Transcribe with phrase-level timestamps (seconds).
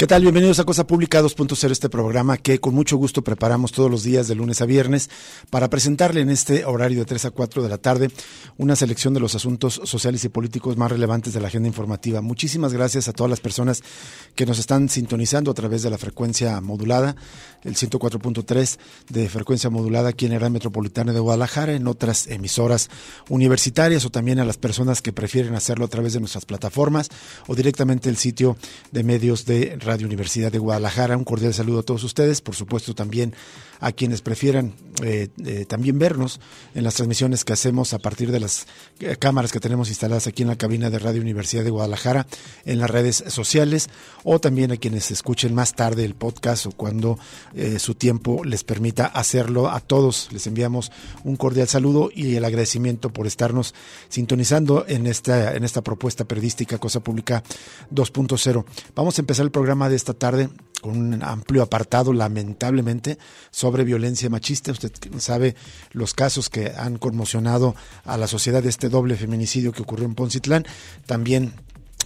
[0.00, 0.22] ¿Qué tal?
[0.22, 4.28] Bienvenidos a Cosa Pública 2.0, este programa que con mucho gusto preparamos todos los días
[4.28, 5.10] de lunes a viernes
[5.50, 8.10] para presentarle en este horario de 3 a 4 de la tarde
[8.56, 12.22] una selección de los asuntos sociales y políticos más relevantes de la agenda informativa.
[12.22, 13.82] Muchísimas gracias a todas las personas
[14.34, 17.14] que nos están sintonizando a través de la frecuencia modulada,
[17.62, 18.78] el 104.3
[19.10, 22.88] de frecuencia modulada aquí en el Gran Metropolitana de Guadalajara, en otras emisoras
[23.28, 27.10] universitarias o también a las personas que prefieren hacerlo a través de nuestras plataformas
[27.48, 28.56] o directamente el sitio
[28.92, 31.16] de medios de Radio Universidad de Guadalajara.
[31.16, 33.34] Un cordial saludo a todos ustedes, por supuesto también
[33.80, 36.40] a quienes prefieran eh, eh, también vernos
[36.74, 38.66] en las transmisiones que hacemos a partir de las
[38.98, 42.26] eh, cámaras que tenemos instaladas aquí en la cabina de Radio Universidad de Guadalajara,
[42.66, 43.88] en las redes sociales,
[44.22, 47.18] o también a quienes escuchen más tarde el podcast o cuando
[47.78, 49.70] su tiempo les permita hacerlo.
[49.70, 50.92] A todos les enviamos
[51.24, 53.74] un cordial saludo y el agradecimiento por estarnos
[54.08, 57.42] sintonizando en esta, en esta propuesta periodística Cosa Pública
[57.92, 58.64] 2.0.
[58.94, 60.48] Vamos a empezar el programa de esta tarde
[60.80, 63.18] con un amplio apartado, lamentablemente,
[63.50, 64.72] sobre violencia machista.
[64.72, 65.54] Usted sabe
[65.92, 70.14] los casos que han conmocionado a la sociedad de este doble feminicidio que ocurrió en
[70.14, 70.66] Poncitlán.
[71.06, 71.52] También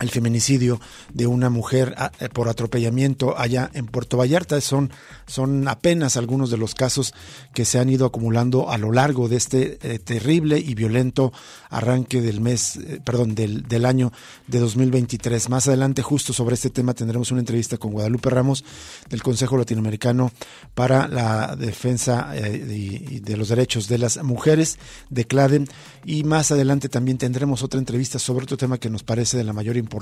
[0.01, 0.81] el feminicidio
[1.13, 4.61] de una mujer ah, eh, por atropellamiento allá en Puerto Vallarta.
[4.61, 4.91] Son,
[5.27, 7.15] son apenas algunos de los casos
[7.55, 11.33] que se han ido acumulando a lo largo de este eh, terrible y violento
[11.71, 14.13] arranque del mes, eh, perdón, del, del, año
[14.49, 15.49] de 2023.
[15.49, 18.65] Más adelante, justo sobre este tema, tendremos una entrevista con Guadalupe Ramos
[19.09, 20.33] del Consejo Latinoamericano
[20.75, 24.79] para la Defensa de, de los Derechos de las Mujeres
[25.09, 25.69] de CLADEN.
[26.05, 29.53] Y más adelante también tendremos otra entrevista sobre otro tema que nos parece de la
[29.53, 29.94] mayor importancia.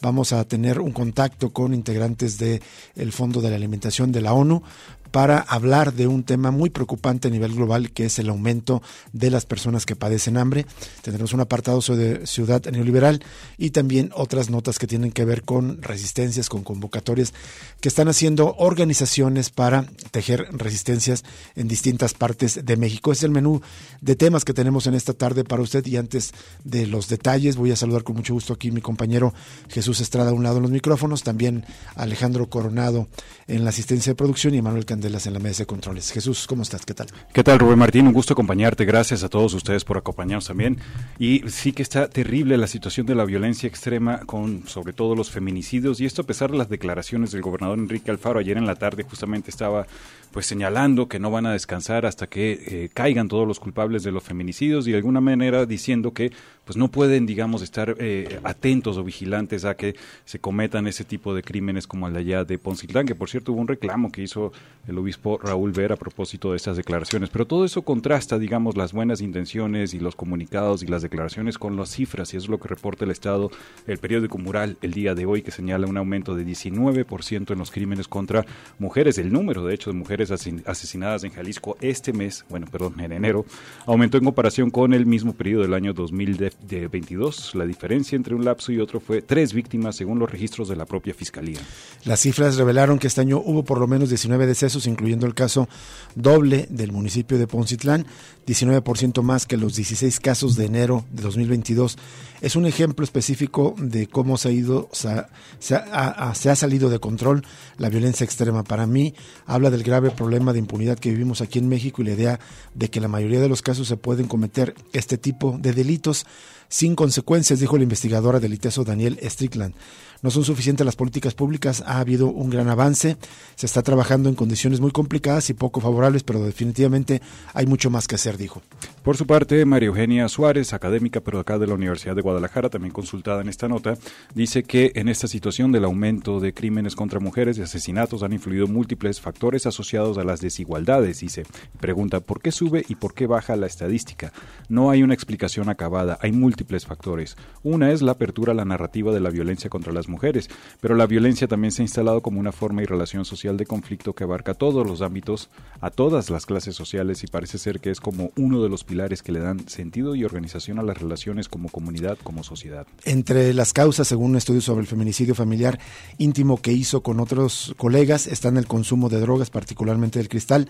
[0.00, 2.62] Vamos a tener un contacto con integrantes del
[2.96, 4.62] el Fondo de la Alimentación de la ONU
[5.12, 9.30] para hablar de un tema muy preocupante a nivel global que es el aumento de
[9.30, 10.66] las personas que padecen hambre.
[11.02, 13.22] Tendremos un apartado sobre ciudad neoliberal
[13.58, 17.34] y también otras notas que tienen que ver con resistencias, con convocatorias
[17.80, 21.24] que están haciendo organizaciones para tejer resistencias
[21.56, 23.12] en distintas partes de México.
[23.12, 23.60] Es el menú
[24.00, 26.32] de temas que tenemos en esta tarde para usted y antes
[26.64, 29.34] de los detalles voy a saludar con mucho gusto aquí mi compañero
[29.68, 33.08] Jesús Estrada a un lado en los micrófonos, también Alejandro Coronado
[33.46, 36.12] en la asistencia de producción y Manuel Candelas en la mesa de controles.
[36.12, 36.86] Jesús, ¿cómo estás?
[36.86, 37.08] ¿Qué tal?
[37.32, 38.06] ¿Qué tal, Rubén Martín?
[38.06, 38.84] Un gusto acompañarte.
[38.84, 40.78] Gracias a todos ustedes por acompañarnos también.
[41.18, 45.28] Y sí que está terrible la situación de la violencia extrema con sobre todo los
[45.28, 48.76] feminicidios y esto a pesar de las declaraciones del gobernador Enrique Alfaro ayer en la
[48.76, 49.88] tarde justamente estaba
[50.32, 54.12] pues señalando que no van a descansar hasta que eh, caigan todos los culpables de
[54.12, 56.32] los feminicidios y de alguna manera diciendo que
[56.64, 59.94] pues no pueden digamos estar eh, atentos o vigilantes a que
[60.24, 63.52] se cometan ese tipo de crímenes como el de allá de Poncitlán que por cierto
[63.52, 64.52] hubo un reclamo que hizo
[64.88, 67.30] el obispo Raúl Ver a propósito de estas declaraciones.
[67.30, 71.76] Pero todo eso contrasta digamos las buenas intenciones y los comunicados y las declaraciones con
[71.76, 73.50] las cifras y es lo que reporta el Estado
[73.86, 77.70] el periódico Mural el día de hoy que señala un aumento de 19% en los
[77.70, 78.46] crímenes contra
[78.78, 83.12] mujeres el número de hecho de mujeres asesinadas en Jalisco este mes, bueno, perdón, en
[83.12, 83.44] enero,
[83.86, 87.54] aumentó en comparación con el mismo periodo del año 2022.
[87.54, 90.86] La diferencia entre un lapso y otro fue tres víctimas según los registros de la
[90.86, 91.60] propia Fiscalía.
[92.04, 95.68] Las cifras revelaron que este año hubo por lo menos 19 decesos, incluyendo el caso
[96.14, 98.06] doble del municipio de Poncitlán,
[98.46, 101.98] 19% más que los 16 casos de enero de 2022.
[102.40, 107.44] Es un ejemplo específico de cómo se ha ido, se ha salido de control
[107.78, 108.64] la violencia extrema.
[108.64, 109.14] Para mí,
[109.46, 112.40] habla del grave problema de impunidad que vivimos aquí en México y la idea
[112.74, 116.26] de que la mayoría de los casos se pueden cometer este tipo de delitos
[116.72, 119.74] sin consecuencias, dijo la investigadora del ITESO Daniel Strickland.
[120.22, 123.16] No son suficientes las políticas públicas, ha habido un gran avance,
[123.56, 127.20] se está trabajando en condiciones muy complicadas y poco favorables, pero definitivamente
[127.52, 128.62] hay mucho más que hacer, dijo.
[129.02, 132.92] Por su parte, María Eugenia Suárez, académica pero acá de la Universidad de Guadalajara, también
[132.92, 133.98] consultada en esta nota,
[134.32, 138.68] dice que en esta situación del aumento de crímenes contra mujeres y asesinatos han influido
[138.68, 141.42] múltiples factores asociados a las desigualdades, dice.
[141.80, 144.32] Pregunta, ¿por qué sube y por qué baja la estadística?
[144.68, 147.36] No hay una explicación acabada, hay múltiples factores.
[147.62, 150.48] Una es la apertura a la narrativa de la violencia contra las mujeres,
[150.80, 154.14] pero la violencia también se ha instalado como una forma y relación social de conflicto
[154.14, 155.50] que abarca todos los ámbitos,
[155.80, 159.22] a todas las clases sociales y parece ser que es como uno de los pilares
[159.22, 162.86] que le dan sentido y organización a las relaciones como comunidad, como sociedad.
[163.04, 165.78] Entre las causas, según un estudio sobre el feminicidio familiar
[166.18, 170.68] íntimo que hizo con otros colegas, están el consumo de drogas, particularmente del cristal,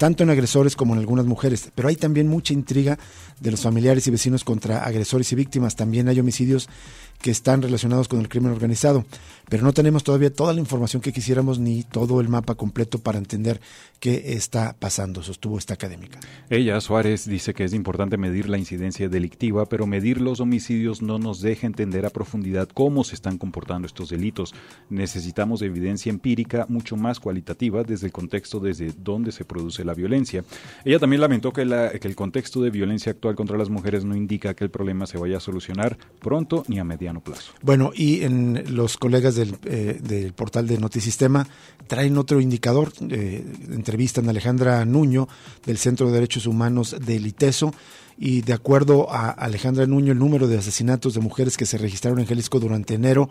[0.00, 1.70] tanto en agresores como en algunas mujeres.
[1.74, 2.98] Pero hay también mucha intriga
[3.38, 5.76] de los familiares y vecinos contra agresores y víctimas.
[5.76, 6.70] También hay homicidios
[7.20, 9.04] que están relacionados con el crimen organizado,
[9.48, 13.18] pero no tenemos todavía toda la información que quisiéramos ni todo el mapa completo para
[13.18, 13.60] entender
[13.98, 16.20] qué está pasando, sostuvo esta académica.
[16.48, 21.18] Ella, Suárez, dice que es importante medir la incidencia delictiva, pero medir los homicidios no
[21.18, 24.54] nos deja entender a profundidad cómo se están comportando estos delitos.
[24.88, 30.44] Necesitamos evidencia empírica mucho más cualitativa desde el contexto desde donde se produce la violencia.
[30.84, 34.64] Ella también lamentó que, el contexto de violencia actual contra las mujeres no indica que
[34.64, 37.09] el problema se vaya a solucionar pronto ni a mediano
[37.62, 41.46] Bueno, y en los colegas del, eh, portal de Notisistema
[41.86, 45.28] traen otro indicador, eh, entrevistan a Alejandra Nuño
[45.66, 47.74] del Centro de Derechos Humanos del ITESO
[48.18, 52.20] y de acuerdo a Alejandra Nuño el número de asesinatos de mujeres que se registraron
[52.20, 53.28] en Jalisco durante enero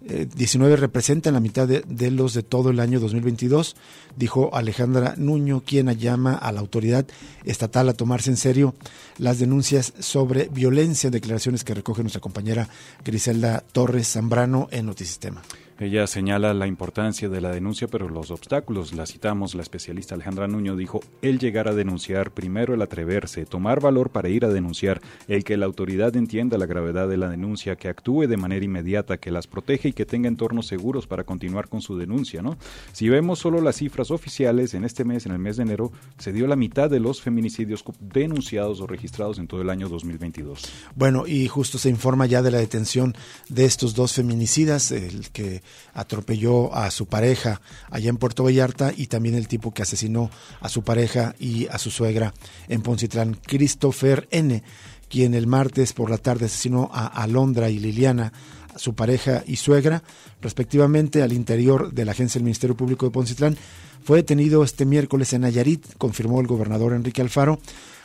[0.00, 3.76] 19 eh, representan la mitad de, los de todo el año 2022,
[4.16, 7.06] dijo Alejandra Nuño, quien llama a la autoridad
[7.44, 8.74] estatal a tomarse en serio
[9.18, 12.68] las denuncias sobre violencia, declaraciones que recoge nuestra compañera
[13.04, 15.42] Griselda Torres Zambrano en Notisistema.
[15.80, 20.48] Ella señala la importancia de la denuncia, pero los obstáculos, la citamos, la especialista Alejandra
[20.48, 25.00] Nuño dijo, el llegar a denunciar, primero el atreverse, tomar valor para ir a denunciar,
[25.28, 29.18] el que la autoridad entienda la gravedad de la denuncia, que actúe de manera inmediata,
[29.18, 32.56] que las protege y que tenga entornos seguros para continuar con su denuncia, ¿no?
[32.90, 36.32] Si vemos solo las cifras oficiales, en este mes, en el mes de enero, se
[36.32, 40.60] dio la mitad de los feminicidios denunciados o registrados en todo el año 2022.
[40.96, 43.14] Bueno, y justo se informa ya de la detención
[43.48, 45.62] de estos dos feminicidas, el que
[45.94, 47.60] atropelló a su pareja
[47.90, 50.30] allá en Puerto Vallarta y también el tipo que asesinó
[50.60, 52.34] a su pareja y a su suegra
[52.68, 54.62] en Poncitlán, Christopher N.,
[55.08, 58.32] quien el martes por la tarde asesinó a Alondra y Liliana,
[58.76, 60.02] su pareja y suegra,
[60.40, 63.56] respectivamente al interior de la agencia del Ministerio Público de Poncitlán.
[64.04, 67.58] Fue detenido este miércoles en Nayarit, confirmó el gobernador Enrique Alfaro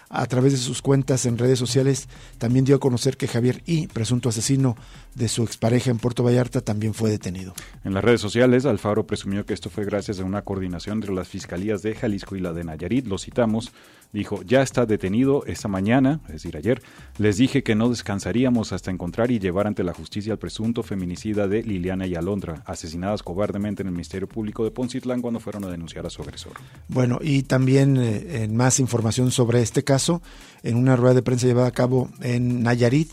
[0.09, 2.07] a través de sus cuentas en redes sociales,
[2.37, 4.75] también dio a conocer que Javier I, presunto asesino
[5.15, 7.53] de su expareja en Puerto Vallarta, también fue detenido.
[7.83, 11.27] En las redes sociales, Alfaro presumió que esto fue gracias a una coordinación entre las
[11.27, 13.07] fiscalías de Jalisco y la de Nayarit.
[13.07, 13.71] Lo citamos.
[14.13, 16.83] Dijo, ya está detenido esta mañana, es decir, ayer.
[17.17, 21.47] Les dije que no descansaríamos hasta encontrar y llevar ante la justicia al presunto feminicida
[21.47, 25.67] de Liliana y Alondra, asesinadas cobardemente en el Ministerio Público de Poncitlán cuando fueron a
[25.67, 26.53] denunciar a su agresor.
[26.89, 30.21] Bueno, y también eh, en más información sobre este caso,
[30.61, 33.09] en una rueda de prensa llevada a cabo en Nayarit,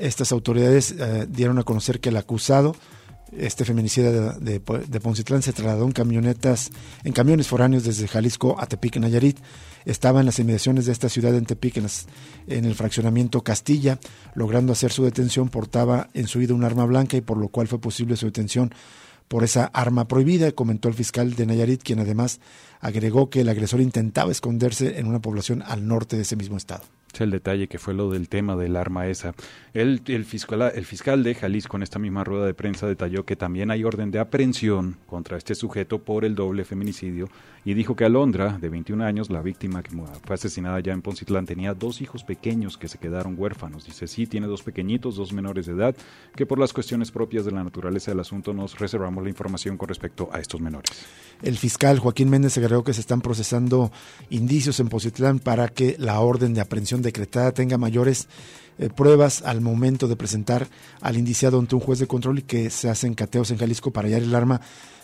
[0.00, 2.74] estas autoridades eh, dieron a conocer que el acusado
[3.32, 6.70] este feminicida de, de, Poncitlán se trasladó en camionetas,
[7.04, 9.38] en camiones foráneos desde Jalisco a Tepic, Nayarit.
[9.84, 11.86] Estaba en las inmediaciones de esta ciudad en Tepic, en,
[12.46, 13.98] en, el fraccionamiento Castilla,
[14.34, 15.48] logrando hacer su detención.
[15.48, 18.72] Portaba en su vida un arma blanca y por lo cual fue posible su detención
[19.28, 22.40] por esa arma prohibida, comentó el fiscal de Nayarit, quien además
[22.80, 26.84] agregó que el agresor intentaba esconderse en una población al norte de ese mismo estado
[27.18, 29.34] el detalle que fue lo del tema del arma esa.
[29.74, 33.36] El, el, fiscal, el fiscal de Jalisco en esta misma rueda de prensa detalló que
[33.36, 37.28] también hay orden de aprehensión contra este sujeto por el doble feminicidio
[37.68, 41.44] y dijo que Alondra, de 21 años, la víctima que fue asesinada ya en Poncitlán,
[41.44, 43.84] tenía dos hijos pequeños que se quedaron huérfanos.
[43.84, 45.94] Dice, sí, tiene dos pequeñitos, dos menores de edad,
[46.34, 49.86] que por las cuestiones propias de la naturaleza del asunto nos reservamos la información con
[49.86, 51.04] respecto a estos menores.
[51.42, 53.92] El fiscal Joaquín Méndez agregó que se están procesando
[54.30, 58.30] indicios en Poncitlán para que la orden de aprehensión decretada tenga mayores
[58.78, 60.68] eh, pruebas al momento de presentar
[61.00, 64.08] al indiciado ante un juez de control y que se hacen cateos en Jalisco para
[64.08, 64.60] hallar el arma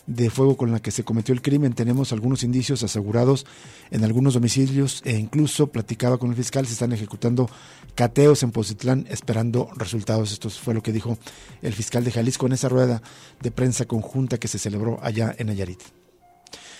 [0.07, 1.73] de fuego con la que se cometió el crimen.
[1.73, 3.45] Tenemos algunos indicios asegurados
[3.91, 7.49] en algunos domicilios e incluso platicaba con el fiscal, se están ejecutando
[7.95, 10.31] cateos en Poncitlán esperando resultados.
[10.31, 11.17] Esto fue lo que dijo
[11.61, 13.01] el fiscal de Jalisco en esa rueda
[13.41, 15.81] de prensa conjunta que se celebró allá en Nayarit.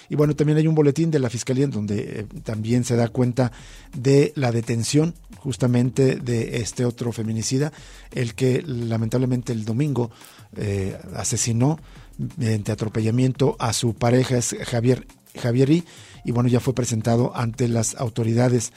[0.09, 3.07] Y bueno, también hay un boletín de la Fiscalía en donde eh, también se da
[3.07, 3.51] cuenta
[3.97, 7.71] de la detención justamente de este otro feminicida,
[8.11, 10.09] el que lamentablemente el domingo
[10.57, 11.79] eh, asesinó
[12.37, 15.05] mediante atropellamiento a su pareja, es Javier
[15.39, 15.83] Javier
[16.23, 18.73] y bueno, ya fue presentado ante las autoridades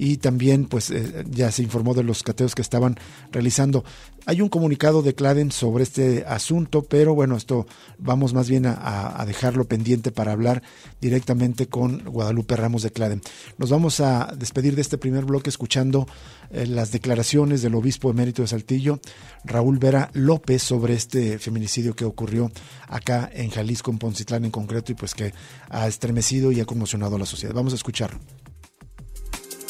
[0.00, 2.96] y también pues eh, ya se informó de los cateos que estaban
[3.32, 3.84] realizando.
[4.24, 7.66] Hay un comunicado de Claden sobre este asunto, pero bueno, esto
[7.98, 10.62] vamos más bien a, dejarlo pendiente para hablar
[11.02, 13.20] directamente con Guadalupe Ramos de Claden.
[13.58, 16.06] Nos vamos a despedir de este primer bloque escuchando
[16.50, 19.00] eh, las declaraciones del obispo emérito de Saltillo,
[19.44, 22.50] Raúl Vera López, sobre este feminicidio que ocurrió
[22.88, 25.34] acá en Jalisco, en Poncitlán en concreto, y pues que
[25.68, 27.54] ha estremecido y ha conmocionado a la sociedad.
[27.54, 28.18] Vamos a escucharlo.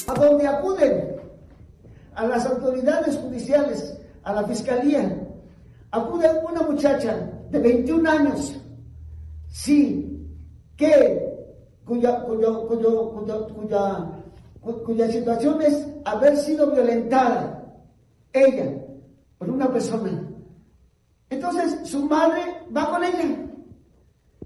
[0.09, 1.17] A donde acuden
[2.15, 5.29] a las autoridades judiciales, a la fiscalía,
[5.91, 8.61] acude una muchacha de 21 años,
[9.49, 10.29] sí,
[10.77, 11.31] que
[11.85, 12.49] cuya, cuya,
[14.85, 17.65] cuya situación es haber sido violentada,
[18.33, 18.73] ella,
[19.39, 20.27] por una persona.
[21.31, 22.43] Entonces su madre
[22.77, 23.51] va con ella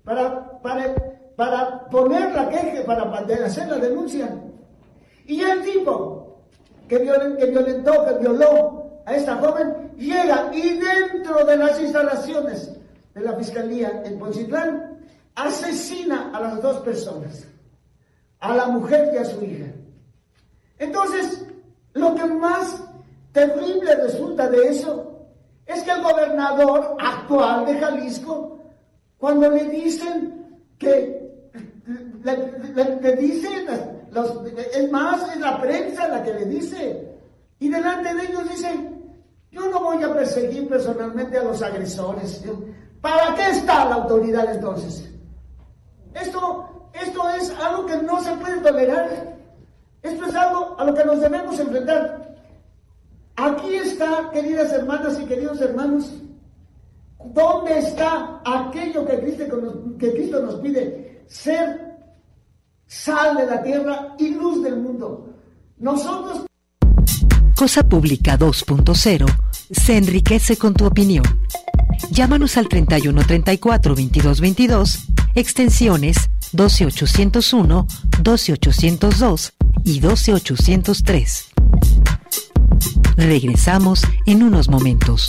[0.04, 0.94] para, para,
[1.36, 3.04] para poner la queja, para
[3.44, 4.28] hacer la denuncia.
[5.26, 6.44] Y el tipo
[6.88, 12.72] que, violentó, que violó a esta joven, llega y dentro de las instalaciones
[13.14, 14.98] de la Fiscalía en Poncitlán,
[15.34, 17.46] asesina a las dos personas,
[18.40, 19.66] a la mujer y a su hija.
[20.78, 21.46] Entonces,
[21.94, 22.82] lo que más
[23.32, 25.26] terrible resulta de eso
[25.66, 28.58] es que el gobernador actual de Jalisco,
[29.18, 31.23] cuando le dicen que,
[31.86, 33.66] le, dicen,
[34.74, 37.14] es más, es la prensa la que le dice,
[37.58, 38.90] y delante de ellos dice,
[39.50, 42.42] yo no voy a perseguir personalmente a los agresores.
[43.00, 45.08] ¿Para qué está la autoridad entonces?
[46.14, 49.38] Esto, esto es algo que no se puede tolerar.
[50.02, 52.34] Esto es algo a lo que nos debemos enfrentar.
[53.36, 56.12] Aquí está, queridas hermanas y queridos hermanos,
[57.24, 59.44] ¿dónde está aquello que Cristo
[59.98, 61.03] que Cristo nos pide?
[61.28, 61.94] Ser
[62.86, 65.34] sal de la tierra y luz del mundo.
[65.78, 66.46] Nosotros
[67.54, 69.26] Cosa Pública 2.0
[69.70, 71.24] se enriquece con tu opinión.
[72.10, 74.98] Llámanos al 31 34 22 22,
[75.36, 76.16] extensiones
[76.52, 77.86] 12801,
[78.22, 79.52] 12802
[79.84, 81.46] y 12803.
[83.16, 85.28] Regresamos en unos momentos.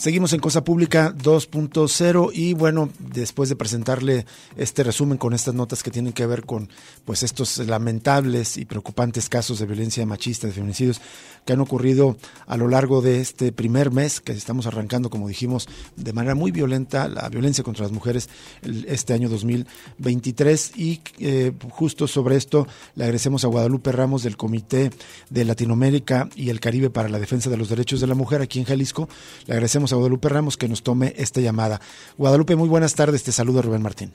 [0.00, 4.24] Seguimos en Cosa Pública 2.0 y bueno, después de presentarle
[4.56, 6.70] este resumen con estas notas que tienen que ver con
[7.04, 11.02] pues estos lamentables y preocupantes casos de violencia machista, de feminicidios
[11.44, 12.16] que han ocurrido
[12.46, 16.50] a lo largo de este primer mes que estamos arrancando, como dijimos, de manera muy
[16.50, 18.30] violenta, la violencia contra las mujeres
[18.86, 24.90] este año 2023 y eh, justo sobre esto le agradecemos a Guadalupe Ramos del Comité
[25.28, 28.60] de Latinoamérica y el Caribe para la Defensa de los Derechos de la Mujer aquí
[28.60, 29.06] en Jalisco.
[29.46, 31.80] Le agradecemos a Guadalupe Ramos que nos tome esta llamada.
[32.18, 33.22] Guadalupe, muy buenas tardes.
[33.22, 34.12] Te saludo Rubén Martín.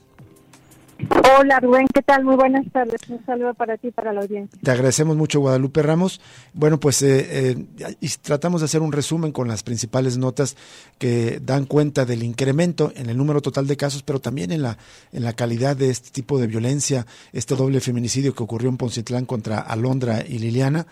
[1.37, 2.23] Hola Rubén, ¿qué tal?
[2.23, 3.01] Muy buenas tardes.
[3.09, 4.57] Un saludo para ti y para la audiencia.
[4.63, 6.21] Te agradecemos mucho Guadalupe Ramos.
[6.53, 10.55] Bueno, pues eh, eh, tratamos de hacer un resumen con las principales notas
[10.97, 14.77] que dan cuenta del incremento en el número total de casos, pero también en la,
[15.11, 19.25] en la calidad de este tipo de violencia, este doble feminicidio que ocurrió en Poncitlán
[19.25, 20.87] contra Alondra y Liliana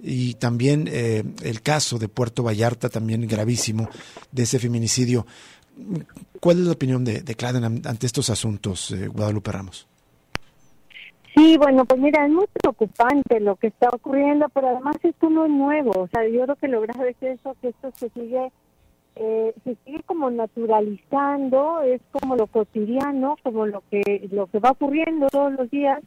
[0.00, 3.88] y también eh, el caso de Puerto Vallarta, también gravísimo,
[4.32, 5.26] de ese feminicidio.
[6.40, 7.36] ¿Cuál es la opinión de, de
[7.84, 9.86] ante estos asuntos, eh, Guadalupe Ramos?
[11.36, 15.46] Sí, bueno, pues mira, es muy preocupante lo que está ocurriendo, pero además esto no
[15.46, 15.90] nuevo.
[15.94, 18.50] O sea, yo creo que lo grave es eso, que esto se sigue,
[19.16, 24.70] eh, se sigue como naturalizando, es como lo cotidiano, como lo que, lo que va
[24.70, 26.02] ocurriendo todos los días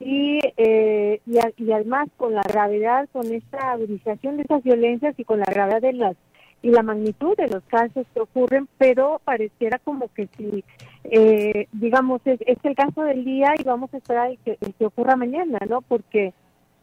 [0.00, 5.38] y, eh, y, además con la gravedad, con esta agudización de esas violencias y con
[5.38, 6.16] la gravedad de las
[6.62, 10.62] y la magnitud de los casos que ocurren, pero pareciera como que si,
[11.04, 15.58] eh, digamos, es, el caso del día y vamos a esperar que, que ocurra mañana,
[15.66, 15.80] ¿no?
[15.80, 16.34] Porque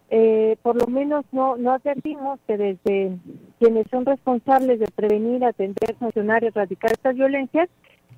[0.10, 3.18] eh, por lo menos no, no advertimos que desde
[3.60, 7.70] quienes son responsables de prevenir, atender, sancionar y erradicar estas violencias,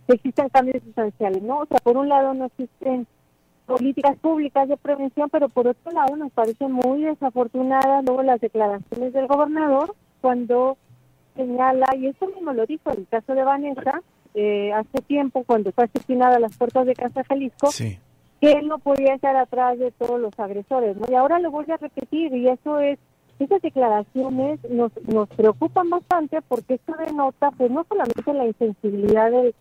[0.07, 1.59] existen cambios sustanciales, ¿no?
[1.59, 3.07] O sea, por un lado no existen
[3.69, 9.13] políticas públicas de prevención, pero por otro lado nos parece muy desafortunada luego las declaraciones
[9.13, 10.77] del gobernador cuando
[11.35, 14.01] señala, y eso mismo lo dijo en el caso de Vanessa,
[14.33, 17.69] eh, hace tiempo cuando fue asesinada a las puertas de Casa Jalisco,
[18.41, 21.05] que él no podía estar atrás de todos los agresores, ¿no?
[21.07, 22.97] Y ahora lo voy a repetir, y eso es,
[23.37, 29.53] esas declaraciones nos, nos preocupan bastante porque esto denota, pues no solamente la insensibilidad del,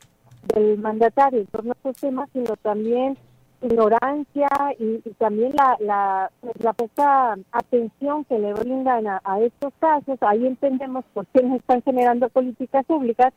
[0.54, 3.18] del mandatario en torno a estos temas, sino también
[3.62, 4.48] ignorancia
[4.78, 11.04] y, también la, la, la, poca atención que le brindan a, estos casos, ahí entendemos
[11.12, 13.32] por qué no están generando políticas públicas,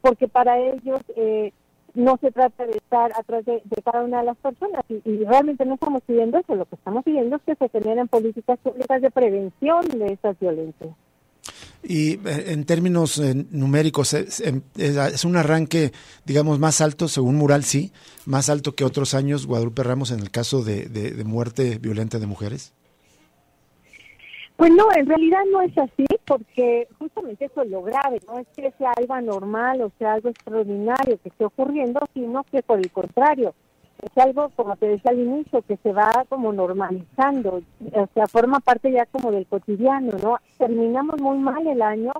[0.00, 1.52] porque para ellos eh,
[1.94, 4.84] no se trata de estar atrás de, cada una de las personas.
[4.88, 8.08] Y, y, realmente no estamos pidiendo eso, lo que estamos pidiendo es que se generen
[8.08, 10.94] políticas públicas de prevención de estas violencias.
[11.90, 14.42] Y eh, en términos eh, numéricos, es,
[15.24, 15.92] un arranque,
[16.26, 17.92] digamos, más alto, según Mural, sí,
[18.26, 22.26] más alto que otros años, Guadalupe Ramos, en el caso de, de, muerte violenta de
[22.26, 22.74] mujeres.
[24.56, 28.46] Pues no, en realidad no es así, porque justamente eso es lo grave, no es
[28.54, 32.90] que sea algo anormal o sea algo extraordinario que esté ocurriendo, sino que por el
[32.90, 33.54] contrario,
[34.02, 37.62] es algo, como te decía al inicio, que se va como normalizando,
[37.92, 40.38] o sea, forma parte ya como del cotidiano, ¿no?
[40.56, 42.12] Terminamos muy mal el año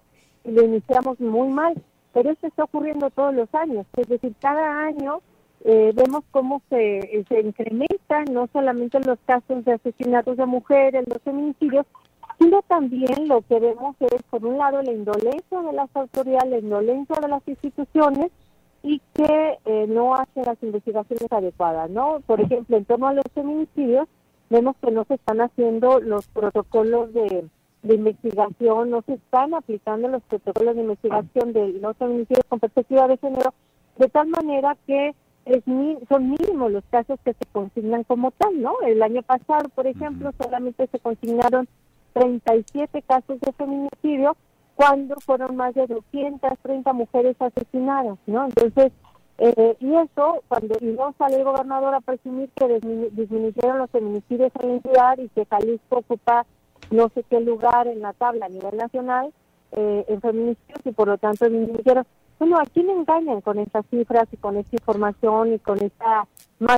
[0.44, 1.75] y lo iniciamos muy mal,
[2.12, 5.20] pero eso está ocurriendo todos los años, es decir, cada año
[5.64, 11.23] eh, vemos cómo se, se incrementan no solamente los casos de asesinatos de mujeres, los
[11.23, 11.87] feminicidios,
[12.38, 16.58] sino también lo que vemos es, por un lado, la indolencia de las autoridades, la
[16.58, 18.30] indolencia de las instituciones,
[18.82, 22.20] y que eh, no hace las investigaciones adecuadas, ¿no?
[22.26, 24.08] Por ejemplo, en torno a los feminicidios,
[24.50, 27.49] vemos que no se están haciendo los protocolos de,
[27.82, 33.16] investigación, no se están aplicando los protocolos de investigación de los feminicidios con perspectiva de
[33.16, 33.54] género,
[33.97, 35.14] de tal manera que
[35.47, 35.64] es
[36.08, 38.75] son mínimos los casos que se consignan como tal, ¿no?
[38.87, 41.66] El año pasado, por ejemplo, solamente se consignaron
[42.12, 44.37] 37 casos de feminicidio
[44.78, 48.44] cuando fueron más de 230 mujeres asesinadas, ¿no?
[48.44, 48.92] Entonces,
[49.38, 52.78] eh, y eso, cuando y no sale el gobernador a presumir que
[53.11, 56.47] disminuyeron los feminicidios en la entidad y que Jalisco ocupa
[56.92, 59.32] no sé qué lugar en la tabla a nivel nacional
[59.73, 62.06] eh, en feminicidios y por lo tanto disminuyeron.
[62.38, 66.28] Bueno, ¿a quién engañan con esas cifras y con esta información y con esta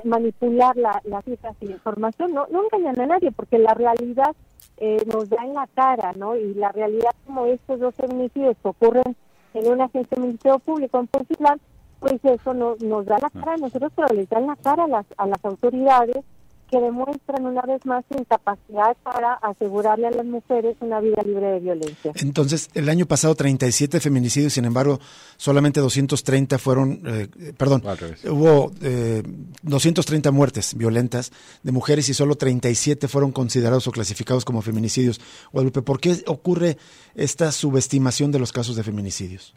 [0.04, 2.32] manipular la, las cifras y la información?
[2.32, 4.34] No, no engañan a nadie porque la realidad
[4.80, 6.36] eh, nos da en la cara, ¿no?
[6.36, 9.16] Y la realidad como estos dos feminicidios que ocurren
[9.54, 11.60] en una agencia de Ministerio Público en Portland,
[12.00, 14.84] pues eso no, nos da la cara a nosotros, pero les da en la cara
[14.84, 16.24] a las, a las autoridades
[16.70, 21.46] que demuestran una vez más su incapacidad para asegurarle a las mujeres una vida libre
[21.46, 22.12] de violencia.
[22.16, 25.00] Entonces, el año pasado 37 feminicidios, sin embargo,
[25.36, 27.82] solamente 230 fueron, eh, perdón,
[28.28, 29.22] hubo eh,
[29.62, 35.20] 230 muertes violentas de mujeres y solo 37 fueron considerados o clasificados como feminicidios.
[35.52, 36.76] Guadalupe, ¿por qué ocurre
[37.14, 39.54] esta subestimación de los casos de feminicidios?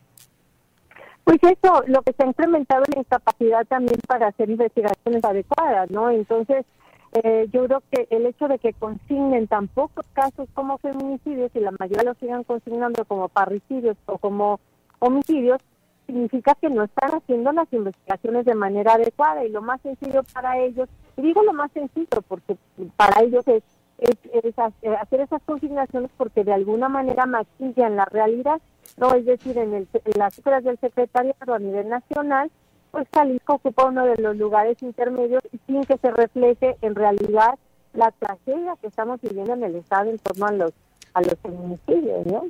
[1.23, 5.89] Pues eso, lo que se ha incrementado es la incapacidad también para hacer investigaciones adecuadas,
[5.89, 6.09] ¿no?
[6.09, 6.65] Entonces,
[7.13, 11.59] eh, yo creo que el hecho de que consignen tan pocos casos como feminicidios y
[11.59, 14.59] la mayoría los sigan consignando como parricidios o como
[14.97, 15.61] homicidios,
[16.07, 19.45] significa que no están haciendo las investigaciones de manera adecuada.
[19.45, 22.57] Y lo más sencillo para ellos, y digo lo más sencillo porque
[22.95, 23.63] para ellos es,
[23.99, 28.59] es, hacer esas consignaciones porque de alguna manera maquillan la realidad,
[28.97, 32.51] no es decir, en, el, en las cifras del secretariado a nivel nacional
[32.93, 37.55] pues Jalisco ocupa uno de los lugares intermedios sin que se refleje en realidad
[37.93, 40.73] la tragedia que estamos viviendo en el Estado en torno a los,
[41.15, 42.45] a los feminicidios, ¿no?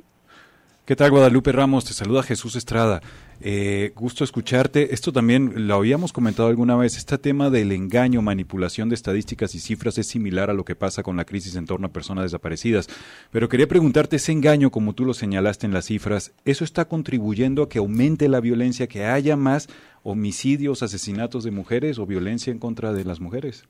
[0.86, 1.86] ¿Qué tal, Guadalupe Ramos?
[1.86, 3.00] Te saluda Jesús Estrada.
[3.40, 4.92] Eh, gusto escucharte.
[4.92, 6.98] Esto también lo habíamos comentado alguna vez.
[6.98, 11.02] Este tema del engaño, manipulación de estadísticas y cifras es similar a lo que pasa
[11.02, 12.90] con la crisis en torno a personas desaparecidas.
[13.32, 17.62] Pero quería preguntarte, ese engaño, como tú lo señalaste en las cifras, ¿eso está contribuyendo
[17.62, 19.70] a que aumente la violencia, que haya más
[20.02, 23.64] homicidios, asesinatos de mujeres o violencia en contra de las mujeres?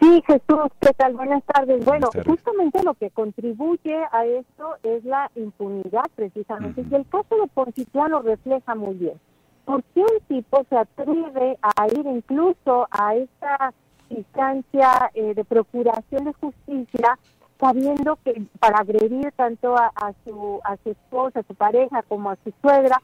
[0.00, 1.12] Sí, Jesús, ¿qué tal?
[1.12, 1.84] Buenas tardes.
[1.84, 6.82] Bueno, justamente lo que contribuye a esto es la impunidad, precisamente.
[6.90, 9.20] Y el caso de Poncitlán lo refleja muy bien.
[9.66, 13.74] ¿Por qué un tipo se atreve a ir incluso a esta
[14.08, 17.18] instancia eh, de procuración de justicia
[17.60, 19.92] sabiendo que para agredir tanto a,
[20.24, 23.02] su a su esposa, a su pareja, como a su suegra,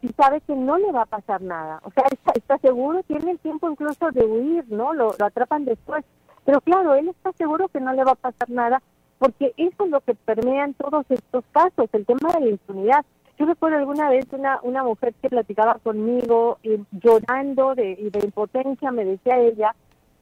[0.00, 1.80] si sabe que no le va a pasar nada.
[1.84, 4.92] O sea, está, seguro, tiene el tiempo incluso de huir, ¿no?
[4.92, 6.04] Lo, atrapan después.
[6.44, 8.82] Pero claro, él está seguro que no le va a pasar nada
[9.18, 13.04] porque eso es lo que permea en todos estos casos, el tema de la impunidad.
[13.38, 18.20] Yo recuerdo alguna vez una, una mujer que platicaba conmigo y llorando de, y de
[18.24, 19.74] impotencia, me decía ella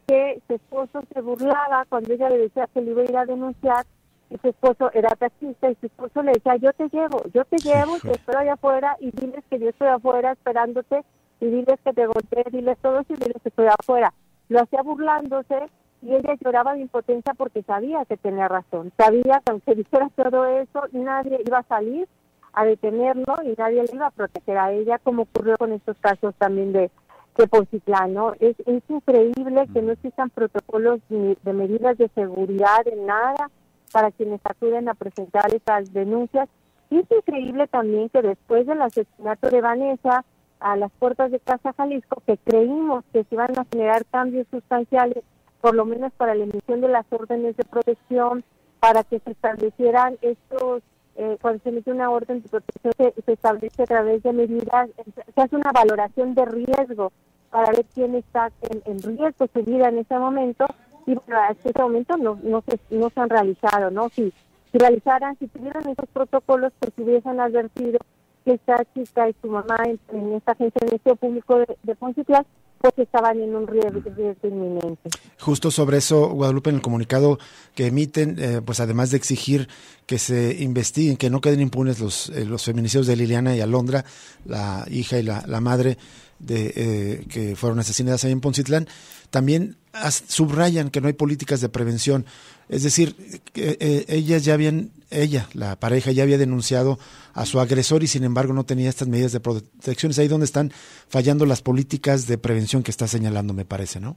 [0.06, 3.26] que su esposo se burlaba cuando ella le decía que le iba a ir a
[3.26, 3.84] denunciar
[4.32, 7.58] y su esposo era taxista y su esposo le decía, yo te llevo, yo te
[7.58, 11.04] llevo, te espero allá afuera y diles que yo estoy afuera esperándote
[11.40, 14.12] y diles que te golpeé, diles todo eso y diles que estoy afuera.
[14.48, 15.68] Lo hacía burlándose
[16.00, 20.46] y ella lloraba de impotencia porque sabía que tenía razón, sabía que aunque dijera todo
[20.46, 22.08] eso, nadie iba a salir
[22.54, 26.34] a detenerlo y nadie le iba a proteger a ella, como ocurrió con estos casos
[26.38, 26.90] también de,
[27.36, 28.32] de Poncitlán, ¿no?
[28.40, 33.50] Es, es increíble que no existan protocolos ni de medidas de seguridad, en nada,
[33.92, 36.48] para quienes acuden a presentar estas denuncias.
[36.90, 40.24] Y es increíble también que después del asesinato de Vanessa,
[40.60, 45.24] a las puertas de Casa Jalisco, que creímos que se iban a generar cambios sustanciales,
[45.60, 48.44] por lo menos para la emisión de las órdenes de protección,
[48.80, 50.82] para que se establecieran estos
[51.14, 54.88] eh, cuando se emite una orden de protección, se, establece a través de medidas,
[55.34, 57.12] se hace una valoración de riesgo
[57.50, 58.50] para ver quién está
[58.86, 60.64] en, riesgo su vida en ese momento
[61.06, 64.08] y bueno, hasta ese momento no, no, se, no se han realizado, ¿no?
[64.10, 64.32] Si,
[64.70, 67.98] si realizaran, si tuvieran esos protocolos, pues hubiesen advertido
[68.44, 72.46] que esta chica y su mamá en, esta agencia de ministerio público de, de Poncitlán
[72.82, 74.02] pues estaban en un riesgo,
[74.42, 75.08] inminente.
[75.38, 77.38] Justo sobre eso, Guadalupe, en el comunicado
[77.76, 79.68] que emiten, eh, pues además de exigir
[80.04, 84.04] que se investiguen, que no queden impunes los, eh, los feminicidios de Liliana y Alondra,
[84.44, 85.96] la hija y la, la madre
[86.40, 88.88] de eh, que fueron asesinadas ahí en Poncitlán,
[89.30, 89.76] también
[90.10, 92.24] subrayan que no hay políticas de prevención.
[92.68, 93.14] Es decir,
[93.52, 96.98] que ellas ya habían, ella, la pareja, ya había denunciado
[97.34, 100.10] a su agresor y sin embargo no tenía estas medidas de protección.
[100.10, 100.72] Es ahí donde están
[101.08, 104.16] fallando las políticas de prevención que está señalando, me parece, ¿no?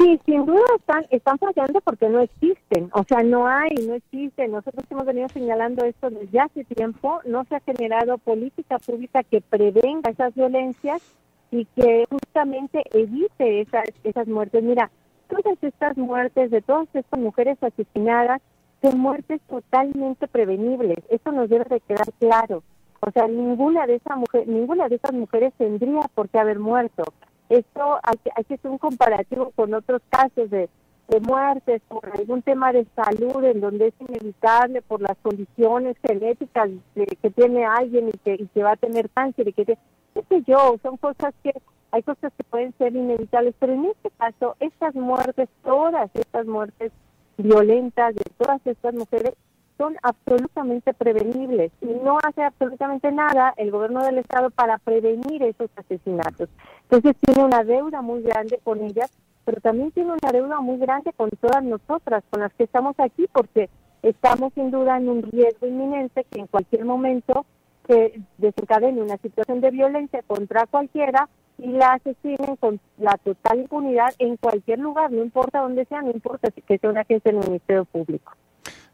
[0.00, 4.50] Sí, sin duda están, están fallando porque no existen, o sea, no hay, no existen.
[4.50, 9.42] Nosotros hemos venido señalando esto desde hace tiempo, no se ha generado política pública que
[9.42, 11.02] prevenga esas violencias
[11.50, 14.62] y que justamente evite esas, esas muertes.
[14.62, 14.90] Mira,
[15.28, 18.40] todas estas muertes de todas estas mujeres asesinadas
[18.82, 20.98] son muertes totalmente prevenibles.
[21.08, 22.62] Eso nos debe de quedar claro.
[23.00, 27.04] O sea, ninguna de esas mujeres, ninguna de esas mujeres tendría por qué haber muerto.
[27.48, 30.68] Esto hay hay que hacer un comparativo con otros casos de,
[31.08, 36.70] de muertes por algún tema de salud en donde es inevitable por las condiciones genéticas
[36.94, 39.76] que tiene alguien y que, y que va a tener cáncer y que,
[40.14, 41.52] qué sé yo, son cosas que
[41.92, 46.92] hay cosas que pueden ser inevitables, pero en este caso estas muertes, todas estas muertes
[47.36, 49.34] violentas de todas estas mujeres
[49.76, 55.70] son absolutamente prevenibles y no hace absolutamente nada el gobierno del estado para prevenir esos
[55.74, 56.50] asesinatos.
[56.82, 59.10] Entonces tiene una deuda muy grande con ellas,
[59.46, 63.26] pero también tiene una deuda muy grande con todas nosotras, con las que estamos aquí,
[63.32, 63.70] porque
[64.02, 67.46] estamos sin duda en un riesgo inminente que en cualquier momento
[67.90, 74.14] se desencadene una situación de violencia contra cualquiera y la asesinen con la total impunidad
[74.18, 77.84] en cualquier lugar, no importa dónde sea, no importa que sea una agencia del Ministerio
[77.84, 78.32] Público.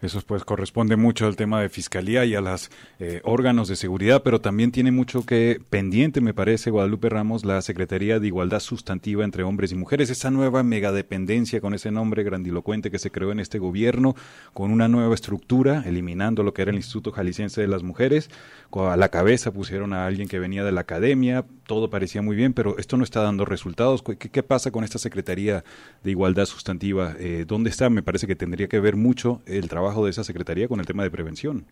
[0.03, 4.23] Eso pues corresponde mucho al tema de fiscalía y a los eh, órganos de seguridad,
[4.23, 9.25] pero también tiene mucho que pendiente, me parece, Guadalupe Ramos, la Secretaría de Igualdad Sustantiva
[9.25, 13.41] entre Hombres y Mujeres, esa nueva megadependencia con ese nombre grandilocuente que se creó en
[13.41, 14.15] este gobierno,
[14.53, 18.29] con una nueva estructura, eliminando lo que era el Instituto Jalisciense de las Mujeres,
[18.73, 22.52] a la cabeza pusieron a alguien que venía de la academia, todo parecía muy bien,
[22.52, 24.02] pero esto no está dando resultados.
[24.02, 25.64] ¿Qué, pasa con esta Secretaría
[26.02, 27.14] de Igualdad Sustantiva?
[27.18, 27.90] Eh, ¿Dónde está?
[27.90, 31.02] Me parece que tendría que ver mucho el trabajo de esa Secretaría con el tema
[31.02, 31.66] de prevención.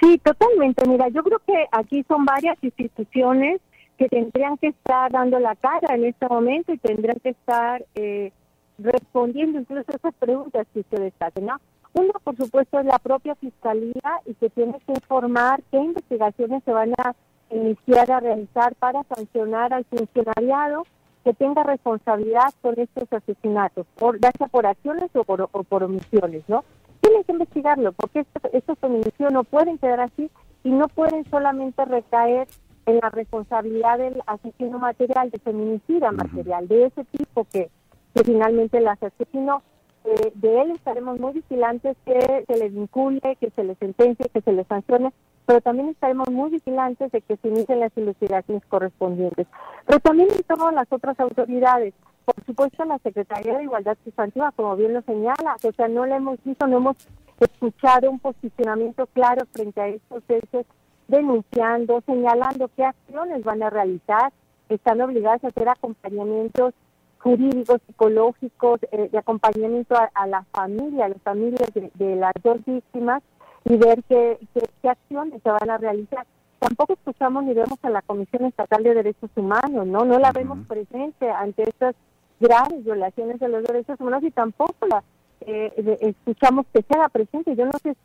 [0.00, 0.88] Sí, totalmente.
[0.88, 3.60] Mira, yo creo que aquí son varias instituciones
[3.98, 8.32] que tendrían que estar dando la cara en este momento y tendrían que estar eh,
[8.78, 11.60] respondiendo incluso esas preguntas que ustedes hacen, ¿no?
[11.94, 16.72] Uno, por supuesto, es la propia Fiscalía y que tiene que informar qué investigaciones se
[16.72, 17.14] van a
[17.52, 20.84] iniciar a realizar para sancionar al funcionariado
[21.24, 25.84] que tenga responsabilidad con estos asesinatos, por, ya sea por acciones o por, o por
[25.84, 26.64] omisiones, ¿no?
[27.02, 30.30] tienen que investigarlo, porque estos, estos feminicidios no pueden quedar así
[30.64, 32.48] y no pueden solamente recaer
[32.86, 37.70] en la responsabilidad del asesino material, de feminicida material, de ese tipo que,
[38.14, 39.62] que finalmente las asesinó.
[40.04, 44.40] Eh, de él estaremos muy vigilantes que se le vincule, que se le sentencie, que
[44.40, 45.12] se le sancione,
[45.46, 49.46] pero también estaremos muy vigilantes de que se inicien las investigaciones correspondientes.
[49.86, 54.76] Pero también en todas las otras autoridades, por supuesto, la Secretaría de Igualdad Sustantiva, como
[54.76, 56.96] bien lo señala, o sea, no le hemos visto, no hemos
[57.40, 60.64] escuchado un posicionamiento claro frente a estos hechos,
[61.08, 64.32] denunciando, señalando qué acciones van a realizar,
[64.68, 66.74] están obligadas a hacer acompañamientos
[67.18, 73.22] jurídicos, psicológicos, eh, de acompañamiento a, la familia, a las familias de, las dos víctimas
[73.64, 74.38] y ver qué,
[74.82, 76.26] qué acciones se van a realizar
[76.62, 80.04] tampoco escuchamos ni vemos a la Comisión Estatal de Derechos Humanos, ¿no?
[80.04, 81.96] No la vemos presente ante estas
[82.38, 85.02] graves violaciones de los derechos humanos y tampoco la
[85.40, 87.56] eh, escuchamos que sea presente.
[87.56, 87.96] Yo no sé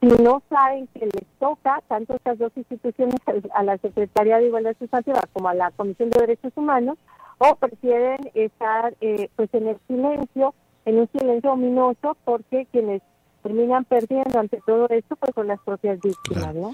[0.00, 3.16] si, no saben que les toca tanto estas dos instituciones,
[3.52, 6.96] a la Secretaría de Igualdad Sustantiva como a la Comisión de Derechos Humanos,
[7.36, 10.54] o prefieren estar eh, pues en el silencio,
[10.86, 13.02] en un silencio ominoso, porque quienes
[13.42, 16.72] terminan perdiendo ante todo esto pues son las propias víctimas, ¿no?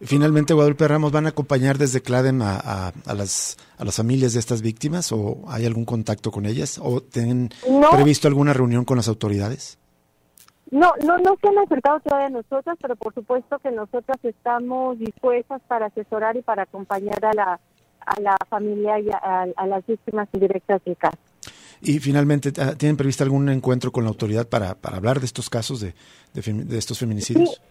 [0.00, 4.40] Finalmente, Guadalupe Ramos, ¿van a acompañar desde CLADEM a, a, las, a las familias de
[4.40, 7.48] estas víctimas o hay algún contacto con ellas o tienen
[7.90, 9.78] previsto alguna reunión con las autoridades?
[10.70, 14.98] No, no, no se han acercado todavía a nosotras, pero por supuesto que nosotras estamos
[14.98, 17.60] dispuestas para asesorar y para acompañar a la,
[18.04, 21.18] a la familia y a, las víctimas indirectas del caso.
[21.86, 25.80] Y finalmente, ¿tienen previsto algún encuentro con la autoridad para, para hablar de estos casos
[25.80, 25.94] de,
[26.34, 27.62] de, estos feminicidios?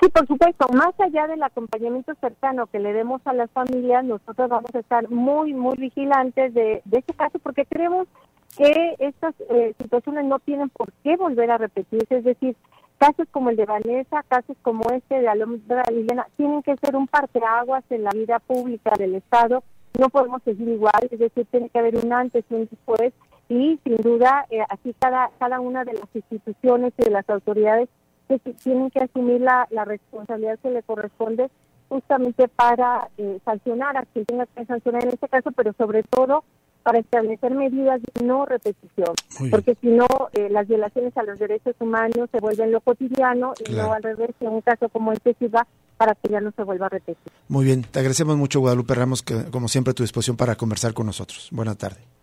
[0.00, 0.66] Sí, por supuesto.
[0.72, 5.10] Más allá del acompañamiento cercano que le demos a las familias, nosotros vamos a estar
[5.10, 8.08] muy, muy vigilantes de, de este caso porque creemos
[8.56, 12.16] que estas eh, situaciones no tienen por qué volver a repetirse.
[12.16, 12.56] Es decir,
[12.96, 17.06] casos como el de Vanessa, casos como este de Alondra Liliana, tienen que ser un
[17.06, 19.62] parteaguas en la vida pública del Estado.
[19.98, 23.12] No podemos seguir igual, es decir, tiene que haber un antes y un después.
[23.48, 27.88] Y sin duda, eh, así cada, cada una de las instituciones y de las autoridades
[28.28, 31.48] que tienen que asumir la, la responsabilidad que le corresponde
[31.88, 36.44] justamente para eh, sancionar a quien tenga que sancionar en este caso, pero sobre todo
[36.82, 39.12] para establecer medidas de no repetición,
[39.50, 43.72] porque si no, eh, las violaciones a los derechos humanos se vuelven lo cotidiano y
[43.72, 46.86] no al revés, en un caso como este va para que ya no se vuelva
[46.86, 47.32] a repetir.
[47.48, 50.94] Muy bien, te agradecemos mucho Guadalupe Ramos, que como siempre a tu disposición para conversar
[50.94, 51.48] con nosotros.
[51.50, 52.15] Buenas tardes.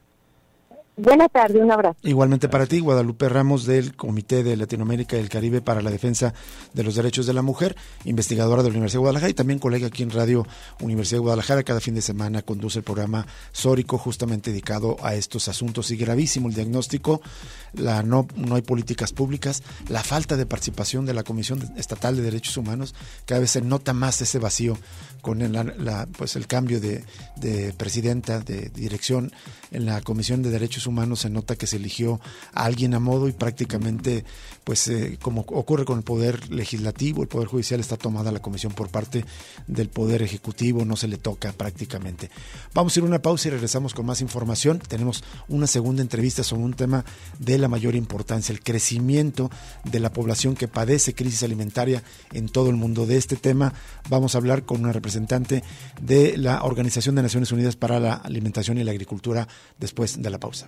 [0.95, 1.97] Buenas tardes, un abrazo.
[2.03, 6.36] Igualmente para ti, Guadalupe Ramos del Comité de Latinoamérica y el Caribe para la Defensa
[6.73, 7.75] de los Derechos de la Mujer,
[8.06, 10.45] investigadora de la Universidad de Guadalajara y también colega aquí en Radio
[10.82, 11.63] Universidad de Guadalajara.
[11.63, 15.89] Cada fin de semana conduce el programa Sórico, justamente dedicado a estos asuntos.
[15.89, 17.21] Y gravísimo el diagnóstico,
[17.73, 22.56] la no, hay políticas públicas, la falta de participación de la Comisión Estatal de Derechos
[22.58, 22.93] Humanos,
[23.25, 24.77] cada vez se nota más ese vacío
[25.21, 27.03] con el, la, pues el cambio de,
[27.38, 29.32] de presidenta, de dirección
[29.71, 32.19] en la Comisión de Derechos Humanos se nota que se eligió
[32.54, 34.26] a alguien a modo y prácticamente,
[34.63, 38.73] pues eh, como ocurre con el Poder Legislativo, el Poder Judicial está tomada la comisión
[38.73, 39.26] por parte
[39.67, 42.30] del Poder Ejecutivo, no se le toca prácticamente.
[42.73, 44.80] Vamos a ir a una pausa y regresamos con más información.
[44.80, 47.04] Tenemos una segunda entrevista sobre un tema
[47.39, 49.49] de la mayor importancia, el crecimiento
[49.84, 53.06] de la población que padece crisis alimentaria en todo el mundo.
[53.06, 53.73] De este tema
[54.10, 55.63] vamos a hablar con una representante
[56.02, 59.47] de la Organización de Naciones Unidas para la Alimentación y la Agricultura
[59.78, 60.67] después de la pausa.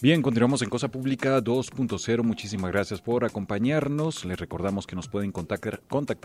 [0.00, 2.22] Bien, continuamos en Cosa Pública 2.0.
[2.22, 4.24] Muchísimas gracias por acompañarnos.
[4.24, 5.80] Les recordamos que nos pueden contactar,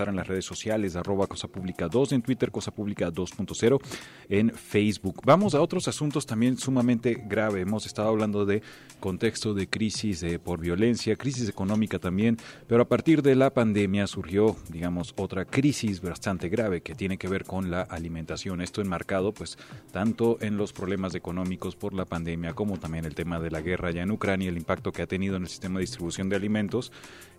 [0.10, 3.82] en las redes sociales, arroba Cosa Pública 2 en Twitter, Cosa Pública 2.0
[4.30, 5.22] en Facebook.
[5.26, 7.64] Vamos a otros asuntos también sumamente graves.
[7.64, 8.62] Hemos estado hablando de
[9.00, 14.56] contexto de crisis por violencia, crisis económica también, pero a partir de la pandemia surgió,
[14.70, 18.62] digamos, otra crisis bastante grave que tiene que ver con la alimentación.
[18.62, 19.58] Esto enmarcado, pues,
[19.92, 23.92] tanto en los problemas económicos por la pandemia como también el tema de la guerra
[23.92, 26.92] ya en Ucrania, el impacto que ha tenido en el sistema de distribución de alimentos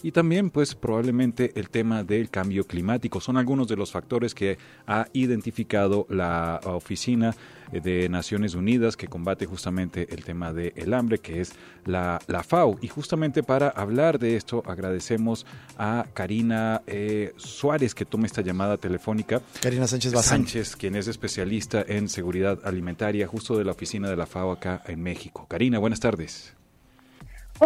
[0.04, 3.22] y también pues probablemente el tema del cambio climático.
[3.22, 7.34] Son algunos de los factores que ha identificado la Oficina
[7.72, 11.54] de Naciones Unidas que combate justamente el tema del hambre, que es
[11.86, 12.76] la, la, FAO.
[12.82, 15.46] Y justamente para hablar de esto agradecemos
[15.78, 19.40] a Karina eh, Suárez que tome esta llamada telefónica.
[19.62, 24.26] Karina Sánchez Sánchez, quien es especialista en seguridad alimentaria justo de la oficina de la
[24.26, 25.46] FAO acá en México.
[25.48, 26.54] Karina, buenas tardes.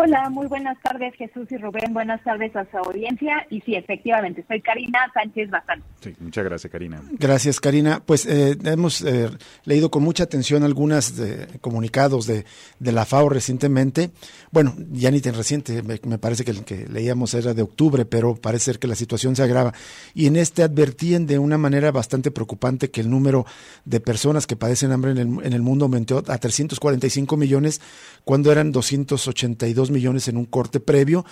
[0.01, 4.45] Hola, muy buenas tardes Jesús y Rubén, buenas tardes a su audiencia y sí, efectivamente,
[4.47, 5.83] soy Karina Sánchez Bazán.
[6.01, 7.03] Sí, muchas gracias Karina.
[7.19, 8.01] Gracias Karina.
[8.07, 9.29] Pues eh, hemos eh,
[9.65, 11.15] leído con mucha atención algunos
[11.61, 12.45] comunicados de,
[12.79, 14.11] de, la FAO recientemente,
[14.53, 18.37] bueno, ya ni tan reciente, me, parece que el que leíamos era de octubre, pero
[18.37, 19.75] parece ser que la situación se agrava.
[20.15, 23.47] Y en este advertían de una manera bastante preocupante que el número
[23.85, 27.81] de personas que padecen hambre en el, en el mundo aumentó a 345 millones
[28.23, 31.25] cuando eran 282 millones en un corte previo,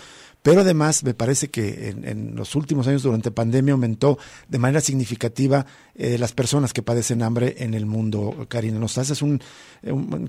[0.42, 5.66] pero además me parece que en, los últimos años durante pandemia aumentó de manera significativa
[5.94, 8.46] eh, las personas que padecen hambre en el mundo.
[8.48, 9.42] Karina, ¿nos haces un,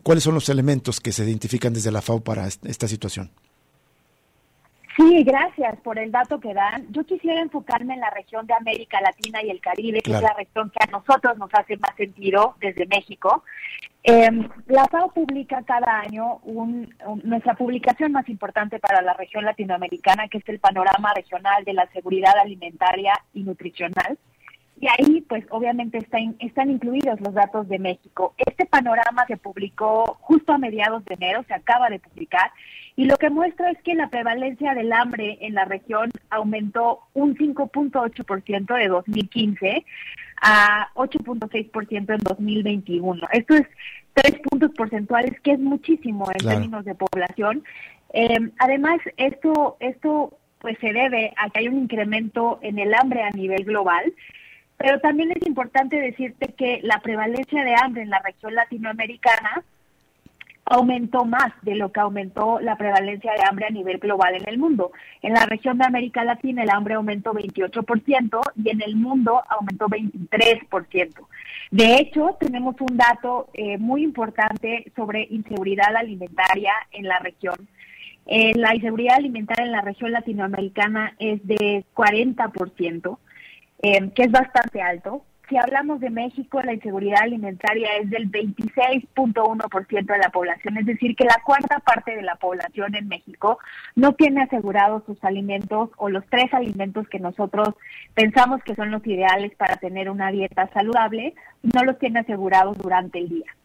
[0.02, 3.30] cuáles son los elementos que se identifican desde la FAO para esta situación?
[4.98, 6.92] Sí, gracias por el dato que dan.
[6.92, 10.34] Yo quisiera enfocarme en la región de América Latina y el Caribe, que es la
[10.34, 13.44] región que a nosotros nos hace más sentido desde México.
[14.02, 14.30] Eh,
[14.66, 16.42] la FAO publica cada año
[17.24, 21.88] nuestra publicación más importante para la región latinoamericana, que es el Panorama Regional de la
[21.92, 24.18] Seguridad Alimentaria y Nutricional.
[24.80, 28.36] Y ahí, pues obviamente están, están incluidos los datos de México.
[28.38, 32.52] Este panorama se publicó justo a mediados de enero, se acaba de publicar,
[32.96, 37.36] y lo que muestra es que la prevalencia del hambre en la región aumentó un
[37.36, 39.86] 5.8% de 2015
[40.42, 43.28] a 8.6% en 2021.
[43.32, 43.68] Esto es
[44.14, 47.64] tres puntos porcentuales, que es muchísimo en términos de población.
[48.14, 53.22] Eh, además, esto, esto pues se debe a que hay un incremento en el hambre
[53.22, 54.12] a nivel global.
[54.78, 59.64] Pero también es importante decirte que la prevalencia de hambre en la región latinoamericana
[60.70, 64.58] aumentó más de lo que aumentó la prevalencia de hambre a nivel global en el
[64.58, 64.92] mundo.
[65.22, 69.88] En la región de América Latina el hambre aumentó 28% y en el mundo aumentó
[69.88, 71.26] 23%.
[71.72, 77.56] De hecho, tenemos un dato eh, muy importante sobre inseguridad alimentaria en la región.
[78.26, 83.18] Eh, la inseguridad alimentaria en la región latinoamericana es de 40%,
[83.82, 90.06] eh, que es bastante alto si hablamos de México, la inseguridad alimentaria es del 26.1%
[90.06, 93.58] de la población, es decir, que la cuarta parte de la población en México
[93.96, 97.70] no tiene asegurados sus alimentos o los tres alimentos que nosotros
[98.14, 103.20] pensamos que son los ideales para tener una dieta saludable, no los tiene asegurados durante
[103.20, 103.56] el día.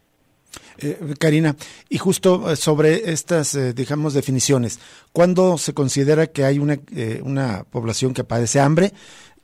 [0.78, 1.56] Eh, Karina,
[1.88, 4.80] y justo eh, sobre estas, eh, digamos, definiciones,
[5.12, 6.78] ¿cuándo se considera que hay una,
[7.22, 8.92] una población que padece hambre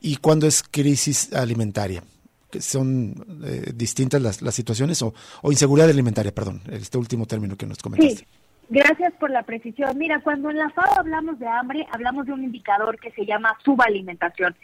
[0.00, 2.02] y cuándo es crisis alimentaria?
[2.50, 5.12] que son eh, distintas las, las situaciones o,
[5.44, 8.16] inseguridad alimentaria, perdón, este último término que nos comentaste.
[8.16, 8.26] Sí.
[8.70, 9.96] Gracias por la precisión.
[9.96, 13.56] Mira, cuando en la FAO hablamos de hambre, hablamos de un indicador que se llama
[13.64, 14.54] subalimentación.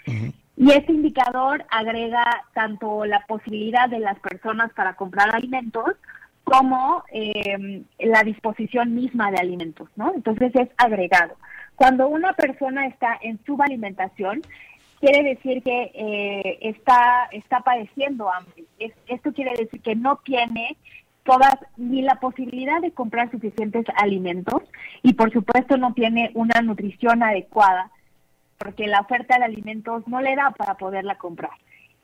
[0.57, 5.85] Y este indicador agrega tanto la posibilidad de las personas para comprar alimentos
[6.45, 10.13] como eh, la disposición misma de alimentos, ¿no?
[10.15, 11.37] Entonces es agregado.
[11.75, 14.43] Cuando una persona está en subalimentación,
[15.05, 18.65] quiere decir que eh, está, está padeciendo hambre.
[18.79, 20.79] esto quiere decir que no tiene
[21.25, 24.63] todas ni la posibilidad de comprar suficientes alimentos
[25.03, 27.91] y por supuesto no tiene una nutrición adecuada
[28.57, 31.53] porque la oferta de alimentos no le da para poderla comprar.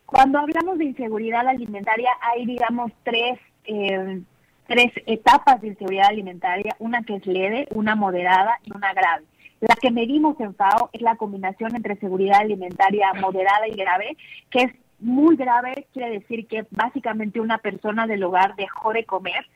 [0.05, 4.21] Cuando hablamos de inseguridad alimentaria hay digamos tres eh,
[4.67, 9.25] tres etapas de inseguridad alimentaria, una que es leve, una moderada y una grave.
[9.61, 14.17] La que medimos en FAO es la combinación entre seguridad alimentaria moderada y grave,
[14.49, 19.47] que es muy grave, quiere decir que básicamente una persona del hogar dejó de comer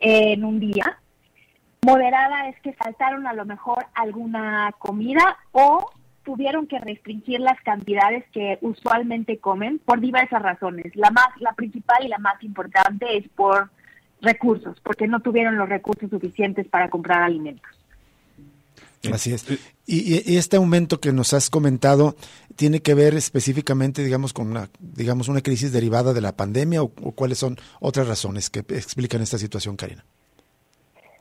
[0.00, 0.98] en un día.
[1.84, 5.90] Moderada es que faltaron a lo mejor alguna comida o
[6.24, 10.96] tuvieron que restringir las cantidades que usualmente comen por diversas razones.
[10.96, 13.70] La más, la principal y la más importante es por
[14.22, 17.83] recursos, porque no tuvieron los recursos suficientes para comprar alimentos.
[19.12, 19.46] Así es.
[19.86, 22.16] Y, este aumento que nos has comentado
[22.56, 26.88] tiene que ver específicamente, digamos, con una, digamos, una crisis derivada de la pandemia o,
[26.88, 30.04] cuáles son otras razones que explican esta situación, Karina.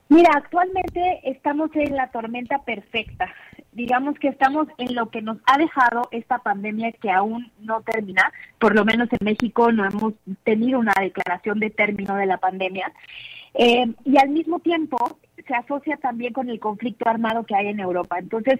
[0.10, 3.34] Mira, actualmente estamos en la tormenta perfecta.
[3.72, 8.32] Digamos que estamos en lo que nos ha dejado esta pandemia que aún no termina.
[8.60, 12.92] Por lo menos en México no hemos tenido una declaración de término de la pandemia.
[13.54, 17.80] Eh, y al mismo tiempo se asocia también con el conflicto armado que hay en
[17.80, 18.18] Europa.
[18.18, 18.60] Entonces,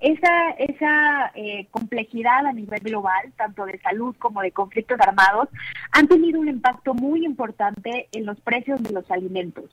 [0.00, 5.48] esa, esa eh, complejidad a nivel global, tanto de salud como de conflictos armados,
[5.92, 9.70] han tenido un impacto muy importante en los precios de los alimentos.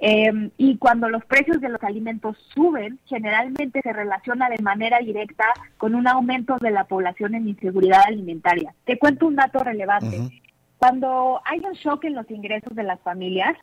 [0.00, 5.44] Em, y cuando los precios de los alimentos suben, generalmente se relaciona de manera directa
[5.78, 8.74] con un aumento de la población en inseguridad alimentaria.
[8.84, 10.20] Te cuento un dato relevante.
[10.84, 13.56] Cuando hay un shock en los ingresos de las familias,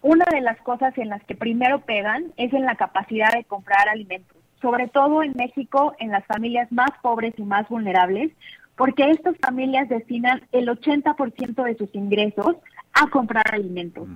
[0.00, 3.86] una de las cosas en las que primero pegan es en la capacidad de comprar
[3.86, 8.32] alimentos, sobre todo en México, en las familias más pobres y más vulnerables,
[8.78, 12.56] porque estas familias destinan el 80% de sus ingresos
[12.94, 14.08] a comprar alimentos.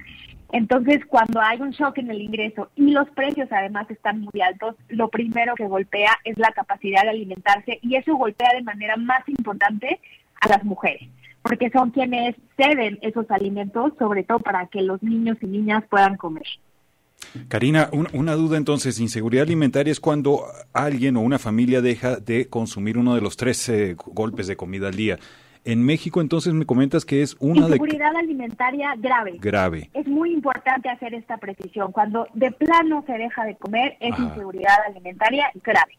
[0.52, 4.76] Entonces, cuando hay un shock en el ingreso y los precios además están muy altos,
[4.88, 9.28] lo primero que golpea es la capacidad de alimentarse y eso golpea de manera más
[9.28, 10.00] importante
[10.40, 11.10] a las mujeres
[11.42, 16.16] porque son quienes ceden esos alimentos, sobre todo para que los niños y niñas puedan
[16.16, 16.46] comer.
[17.48, 22.98] Karina, una duda entonces, inseguridad alimentaria es cuando alguien o una familia deja de consumir
[22.98, 25.18] uno de los tres golpes de comida al día.
[25.64, 29.38] En México, entonces, me comentas que es una Inseguridad alimentaria grave.
[29.40, 29.90] Grave.
[29.94, 31.92] Es muy importante hacer esta precisión.
[31.92, 35.96] Cuando de plano se deja de comer, es inseguridad alimentaria grave.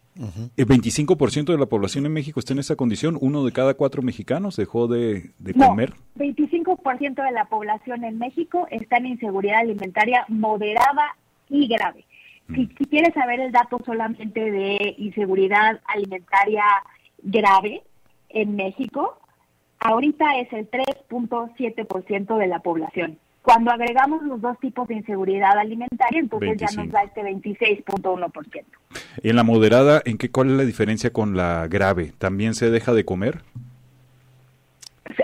[0.56, 3.16] El 25% de la población en México está en esa condición.
[3.20, 5.94] Uno de cada cuatro mexicanos dejó de, de no, comer.
[6.16, 11.16] 25% de la población en México está en inseguridad alimentaria moderada
[11.48, 12.04] y grave.
[12.54, 16.62] Si, si quieres saber el dato solamente de inseguridad alimentaria
[17.22, 17.82] grave
[18.28, 19.18] en México,
[19.80, 23.18] ahorita es el 3.7% de la población.
[23.42, 28.64] Cuando agregamos los dos tipos de inseguridad alimentaria, entonces ya nos da este 26.1%.
[29.22, 32.12] ¿Y en la moderada, en qué cuál es la diferencia con la grave?
[32.16, 33.42] ¿También se deja de comer?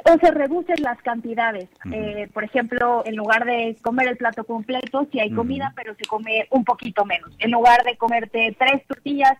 [0.04, 1.68] o se reducen las cantidades.
[1.92, 6.04] Eh, por ejemplo, en lugar de comer el plato completo, si hay comida, pero se
[6.04, 7.30] come un poquito menos.
[7.38, 9.36] En lugar de comerte tres tortillas,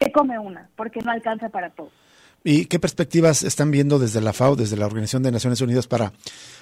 [0.00, 1.90] se come una, porque no alcanza para todo.
[2.44, 6.12] ¿Y qué perspectivas están viendo desde la FAO, desde la Organización de Naciones Unidas para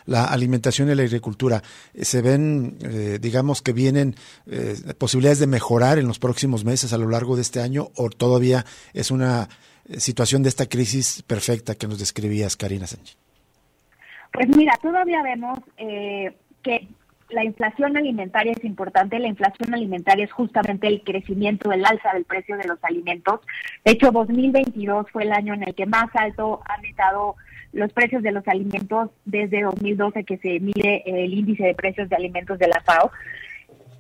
[0.07, 1.63] la alimentación y la agricultura?
[1.95, 4.15] ¿Se ven, eh, digamos, que vienen
[4.47, 8.09] eh, posibilidades de mejorar en los próximos meses a lo largo de este año o
[8.09, 8.65] todavía
[8.95, 9.49] es una
[9.99, 13.17] situación de esta crisis perfecta que nos describías, Karina Sánchez?
[14.33, 16.89] Pues mira, todavía vemos eh, que
[17.35, 19.19] la inflación alimentaria es importante.
[19.19, 23.41] La inflación alimentaria es justamente el crecimiento, el alza del precio de los alimentos.
[23.85, 27.37] De hecho, 2022 fue el año en el que más alto han estado
[27.73, 32.17] los precios de los alimentos desde 2012 que se mide el índice de precios de
[32.17, 33.11] alimentos de la FAO.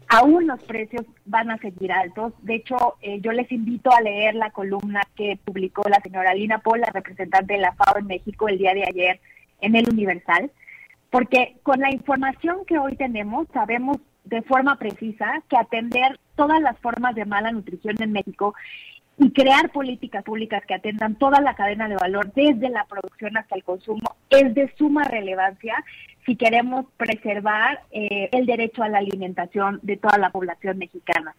[0.09, 2.33] Aún los precios van a seguir altos.
[2.43, 6.59] De hecho, eh, yo les invito a leer la columna que publicó la señora Lina
[6.59, 9.21] Paul, la representante de la FAO en México, el día de ayer
[9.61, 10.53] en el Universal,
[11.15, 16.77] porque con la información que hoy tenemos sabemos de forma precisa que atender todas las
[16.81, 18.53] formas de mala nutrición en México
[19.17, 23.55] y crear políticas públicas que atendan toda la cadena de valor, desde la producción hasta
[23.55, 25.85] el consumo, es de suma relevancia
[26.27, 31.37] si queremos preservar eh, el derecho a la alimentación de toda la población mexicana.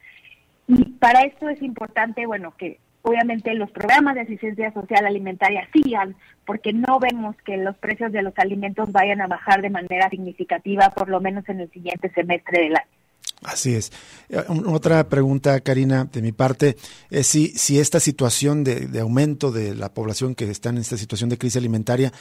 [0.69, 6.15] Y para esto es importante, bueno, que obviamente los programas de asistencia social alimentaria sigan,
[6.43, 10.89] porque no vemos que los precios de los alimentos vayan a bajar de manera significativa,
[10.89, 13.04] por lo menos en el siguiente semestre del año.
[13.43, 13.91] Así es.
[14.29, 16.77] Eh, otra pregunta, Karina, de mi parte,
[17.09, 21.29] es si, si esta situación de, aumento de la población que está en esta situación
[21.29, 22.11] de crisis alimentaria,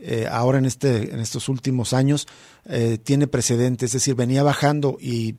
[0.00, 2.26] eh, ahora en, este, en estos últimos años,
[2.66, 5.36] eh, tiene precedentes, es decir, venía bajando y,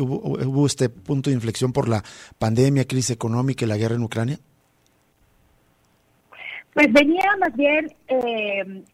[0.00, 2.02] hubo, este punto de inflexión por la
[2.38, 4.38] pandemia, crisis económica y la guerra en Ucrania.
[6.74, 7.92] Pues venía más bien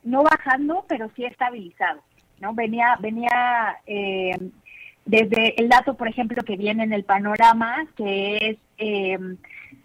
[0.02, 2.00] no bajando, pero sí estabilizado.
[2.40, 2.52] ¿no?
[2.54, 3.76] Venía, venía
[5.08, 9.38] desde el dato, por ejemplo, que viene en el panorama, que es, em,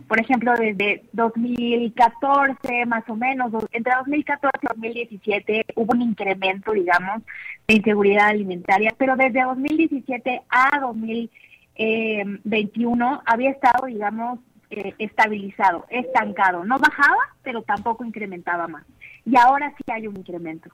[0.08, 7.24] por ejemplo, desde 2014 más o menos, entre 2014 y 2017 hubo un incremento, digamos,
[7.68, 14.40] de inseguridad alimentaria, pero desde 2017 a 2021 había estado, digamos,
[14.72, 16.66] eh, estabilizado, estancado.
[16.66, 18.84] No bajaba, pero tampoco incrementaba más.
[19.26, 20.70] Y ahora sí hay un incremento.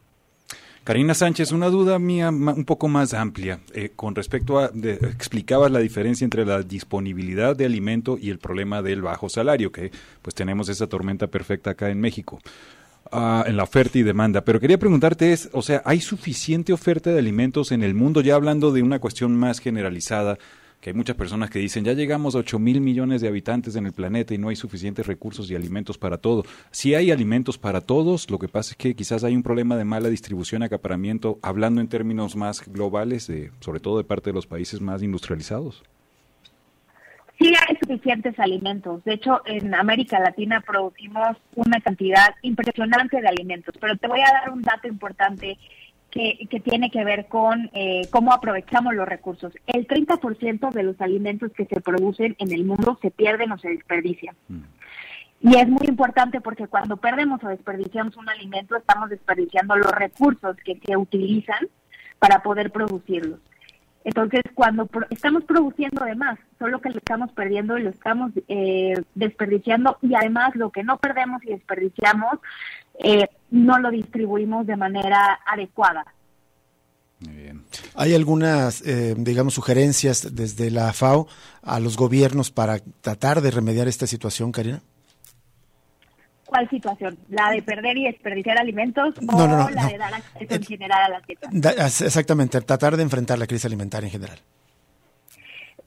[0.89, 5.77] Karina Sánchez, una duda mía un poco más amplia eh, con respecto a, explicabas la
[5.77, 9.91] diferencia entre la disponibilidad de alimento y el problema del bajo salario, que
[10.23, 12.39] pues tenemos esa tormenta perfecta acá en México.
[13.11, 14.43] Ah, en la oferta y demanda.
[14.43, 18.21] Pero quería preguntarte es, o sea, ¿hay suficiente oferta de alimentos en el mundo?
[18.21, 20.39] Ya hablando de una cuestión más generalizada,
[20.79, 23.85] que hay muchas personas que dicen, ya llegamos a 8 mil millones de habitantes en
[23.85, 26.43] el planeta y no hay suficientes recursos y alimentos para todo.
[26.71, 29.85] Sí hay alimentos para todos, lo que pasa es que quizás hay un problema de
[29.85, 34.47] mala distribución, acaparamiento, hablando en términos más globales, de, sobre todo de parte de los
[34.47, 35.83] países más industrializados.
[37.39, 39.01] Sí hay suficientes alimentos.
[39.05, 43.73] De hecho, en América Latina producimos una cantidad impresionante de alimentos.
[43.79, 45.57] Pero te voy a dar un dato importante
[46.11, 49.53] que, tiene que ver con eh, cómo aprovechamos los recursos.
[49.67, 53.69] El 30% de los alimentos que se producen en el mundo se pierden o se
[53.69, 54.35] desperdician.
[54.47, 54.61] Mm.
[55.41, 60.57] Y es muy importante porque cuando perdemos o desperdiciamos un alimento, estamos desperdiciando los recursos
[60.65, 61.67] que se utilizan
[62.19, 63.39] para poder producirlos.
[64.03, 68.95] Entonces, cuando estamos produciendo de más, solo que lo estamos perdiendo y lo estamos eh,
[69.13, 72.39] desperdiciando y además lo que no perdemos y desperdiciamos,
[72.99, 76.05] eh, no lo distribuimos de manera adecuada.
[77.95, 81.27] ¿Hay algunas, eh, digamos, sugerencias desde la FAO
[81.61, 84.81] a los gobiernos para tratar de remediar esta situación, Karina?
[86.45, 87.17] ¿Cuál situación?
[87.29, 91.21] ¿La de perder y desperdiciar alimentos o la de dar acceso en general a la
[91.21, 92.05] dieta?
[92.05, 94.39] Exactamente, tratar de enfrentar la crisis alimentaria en general.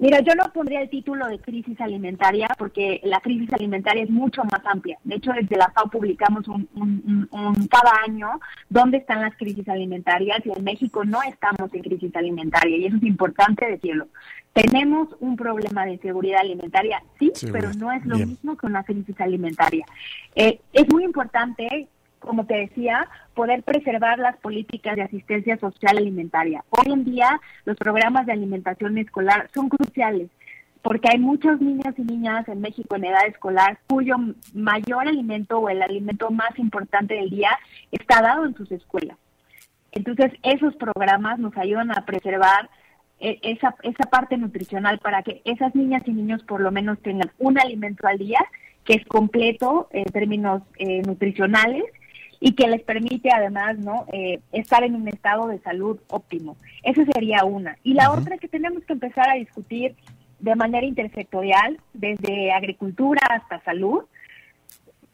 [0.03, 4.43] Mira, yo no pondría el título de crisis alimentaria porque la crisis alimentaria es mucho
[4.43, 4.99] más amplia.
[5.05, 7.29] De hecho, desde la FAO publicamos un,
[7.71, 12.79] cada año dónde están las crisis alimentarias y en México no estamos en crisis alimentaria
[12.79, 14.09] y eso es importante decirlo.
[14.53, 19.21] Tenemos un problema de inseguridad alimentaria, sí, pero no es lo mismo que una crisis
[19.21, 19.87] alimentaria.
[20.35, 21.87] Eh, es muy importante
[22.23, 26.65] como te decía, poder preservar las políticas de asistencia social alimentaria.
[26.71, 30.31] Hoy en día los programas de alimentación escolar son cruciales,
[30.83, 34.17] porque hay muchas niñas y niñas en México en edad escolar cuyo
[34.55, 37.51] mayor alimento o el alimento más importante del día
[37.91, 39.17] está dado en sus escuelas.
[39.93, 42.71] Entonces, esos programas nos ayudan a preservar
[43.21, 47.31] eh, esa, esa parte nutricional para que esas niñas y niños por lo menos tengan
[47.39, 48.41] un alimento al día
[48.85, 51.85] que es completo en términos eh, nutricionales
[52.45, 56.57] y que les permite además no eh, estar en un estado de salud óptimo.
[56.83, 57.79] Esa sería una.
[57.85, 59.95] Y la otra es que tenemos que empezar a discutir
[60.41, 64.03] de manera intersectorial, desde agricultura hasta salud,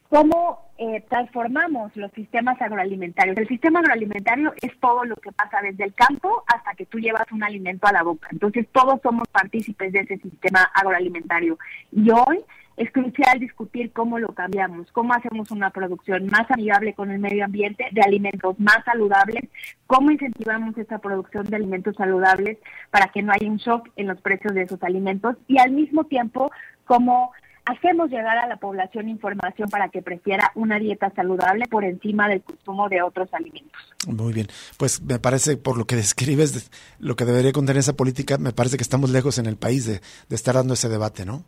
[0.08, 3.36] cómo eh, transformamos los sistemas agroalimentarios.
[3.36, 7.30] El sistema agroalimentario es todo lo que pasa desde el campo hasta que tú llevas
[7.30, 8.28] un alimento a la boca.
[8.32, 11.58] Entonces todos somos partícipes de ese sistema agroalimentario.
[11.92, 12.42] Y hoy
[12.78, 17.44] es crucial discutir cómo lo cambiamos, cómo hacemos una producción más amigable con el medio
[17.44, 19.42] ambiente, de alimentos más saludables,
[19.86, 22.58] cómo incentivamos esta producción de alimentos saludables
[22.90, 26.04] para que no haya un shock en los precios de esos alimentos y al mismo
[26.04, 26.52] tiempo
[26.84, 27.32] cómo
[27.64, 32.42] hacemos llegar a la población información para que prefiera una dieta saludable por encima del
[32.42, 33.82] consumo de otros alimentos.
[34.06, 34.46] Muy bien,
[34.78, 36.70] pues me parece, por lo que describes,
[37.00, 40.00] lo que debería contener esa política, me parece que estamos lejos en el país de,
[40.28, 41.44] de estar dando ese debate, ¿no?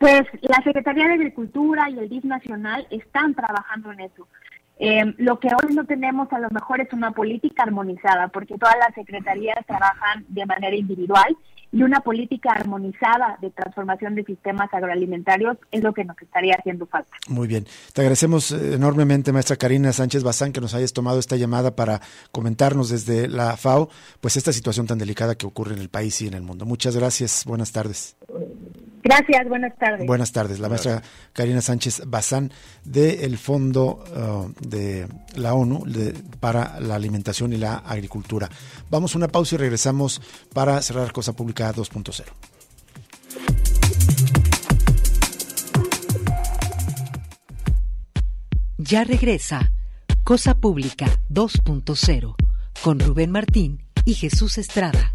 [0.00, 4.26] Pues la Secretaría de Agricultura y el DIF Nacional están trabajando en eso.
[4.78, 8.76] Eh, lo que hoy no tenemos a lo mejor es una política armonizada, porque todas
[8.78, 11.36] las secretarías trabajan de manera individual
[11.70, 16.86] y una política armonizada de transformación de sistemas agroalimentarios es lo que nos estaría haciendo
[16.86, 17.14] falta.
[17.28, 17.66] Muy bien.
[17.92, 22.00] Te agradecemos eh, enormemente, maestra Karina Sánchez Bazán, que nos hayas tomado esta llamada para
[22.32, 23.90] comentarnos desde la FAO,
[24.22, 26.64] pues esta situación tan delicada que ocurre en el país y en el mundo.
[26.64, 27.44] Muchas gracias.
[27.44, 28.16] Buenas tardes.
[29.02, 30.06] Gracias, buenas tardes.
[30.06, 32.52] Buenas tardes, la maestra Karina Sánchez Bazán
[32.84, 35.84] del Fondo uh, de la ONU
[36.38, 38.48] para la Alimentación y la Agricultura.
[38.90, 40.20] Vamos a una pausa y regresamos
[40.52, 42.24] para cerrar Cosa Pública 2.0.
[48.76, 49.72] Ya regresa
[50.24, 52.34] Cosa Pública 2.0
[52.82, 55.14] con Rubén Martín y Jesús Estrada.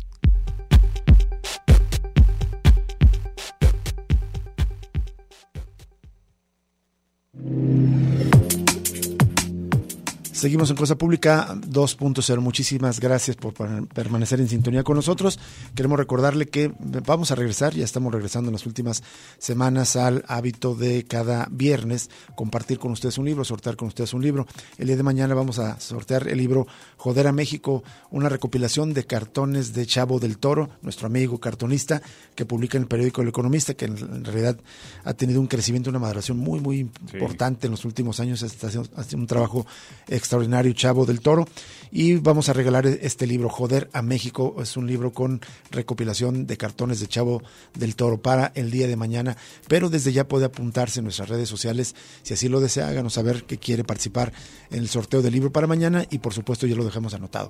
[10.41, 12.39] Seguimos en Cosa Pública 2.0.
[12.39, 15.37] Muchísimas gracias por permanecer en sintonía con nosotros.
[15.75, 16.71] Queremos recordarle que
[17.05, 19.03] vamos a regresar, ya estamos regresando en las últimas
[19.37, 24.23] semanas al hábito de cada viernes compartir con ustedes un libro, sortear con ustedes un
[24.23, 24.47] libro.
[24.79, 26.65] El día de mañana vamos a sortear el libro
[26.97, 32.01] Joder a México, una recopilación de cartones de Chavo del Toro, nuestro amigo cartonista
[32.33, 34.57] que publica en el periódico El Economista, que en realidad
[35.03, 38.41] ha tenido un crecimiento, una maduración muy, muy importante en los últimos años.
[38.41, 39.67] Está haciendo un trabajo
[40.07, 41.45] extraordinario extraordinario Chavo del Toro.
[41.93, 44.55] Y vamos a regalar este libro, Joder a México.
[44.61, 47.43] Es un libro con recopilación de cartones de Chavo
[47.77, 49.35] del Toro para el día de mañana.
[49.67, 51.93] Pero desde ya puede apuntarse en nuestras redes sociales.
[52.23, 54.31] Si así lo desea, háganos saber que quiere participar
[54.69, 56.05] en el sorteo del libro para mañana.
[56.09, 57.49] Y por supuesto, ya lo dejamos anotado.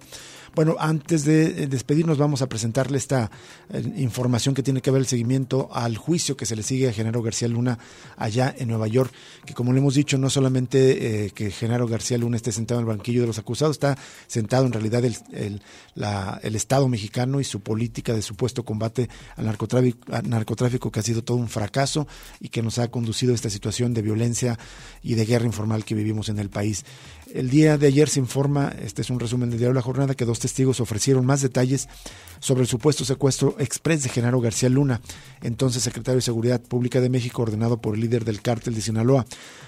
[0.55, 3.29] Bueno, antes de despedirnos, vamos a presentarle esta
[3.69, 6.93] eh, información que tiene que ver el seguimiento al juicio que se le sigue a
[6.93, 7.77] Genaro García Luna
[8.17, 9.13] allá en Nueva York.
[9.45, 12.87] Que como le hemos dicho, no solamente eh, que Genaro García Luna esté sentado en
[12.87, 13.97] el banquillo de los acusados, está
[14.27, 19.99] sentado en realidad el, el, Estado mexicano y su política de supuesto combate al narcotráfico,
[20.23, 22.07] narcotráfico que ha sido todo un fracaso
[22.39, 24.59] y que nos ha conducido a esta situación de violencia
[25.01, 26.85] y de guerra informal que vivimos en el país.
[27.33, 30.25] El día de ayer se informa, este es un resumen del diario La Jornada, que
[30.25, 31.87] dos testigos ofrecieron más detalles
[32.39, 34.99] sobre el supuesto secuestro express de Genaro García Luna,
[35.41, 39.25] entonces secretario de Seguridad Pública de México, ordenado por el líder del cártel de Sinaloa.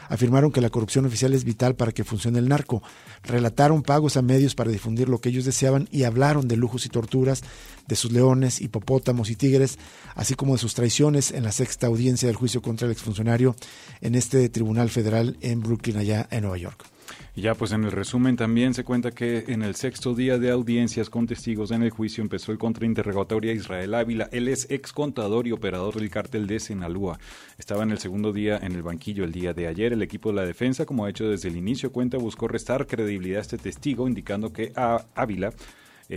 [0.10, 2.84] Afirmaron que la corrupción oficial es vital para que funcione el narco.
[3.24, 6.90] Relataron pagos a medios para difundir lo que ellos deseaban y hablaron de lujos y
[6.90, 7.44] torturas,
[7.88, 9.78] de sus leones, hipopótamos y tigres,
[10.16, 13.56] así como de sus traiciones en la sexta audiencia del juicio contra el exfuncionario
[14.02, 16.93] en este tribunal federal en Brooklyn, allá en Nueva York.
[17.36, 20.52] Y ya pues en el resumen también se cuenta que en el sexto día de
[20.52, 24.30] audiencias con testigos en el juicio empezó el contrainterrogatorio a Israel Ávila.
[24.32, 27.18] Él es ex contador y operador del cártel de Sinaloa.
[27.58, 29.94] Estaba en el segundo día en el banquillo el día de ayer.
[29.94, 33.40] El equipo de la defensa, como ha hecho desde el inicio, cuenta buscó restar credibilidad
[33.40, 35.54] a este testigo, indicando que a Ávila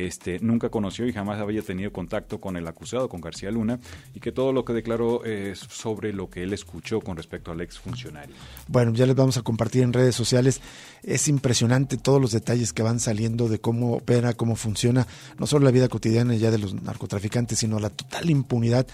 [0.05, 3.81] este, nunca conoció y jamás había tenido contacto con el acusado, con García Luna,
[4.15, 7.61] y que todo lo que declaró es sobre lo que él escuchó con respecto al
[7.61, 8.35] exfuncionario.
[8.69, 10.61] Bueno, ya les vamos a compartir en redes sociales.
[11.03, 15.07] Es impresionante todos los detalles que van saliendo de cómo opera, cómo funciona,
[15.39, 18.87] no solo la vida cotidiana ya de los narcotraficantes, sino la total impunidad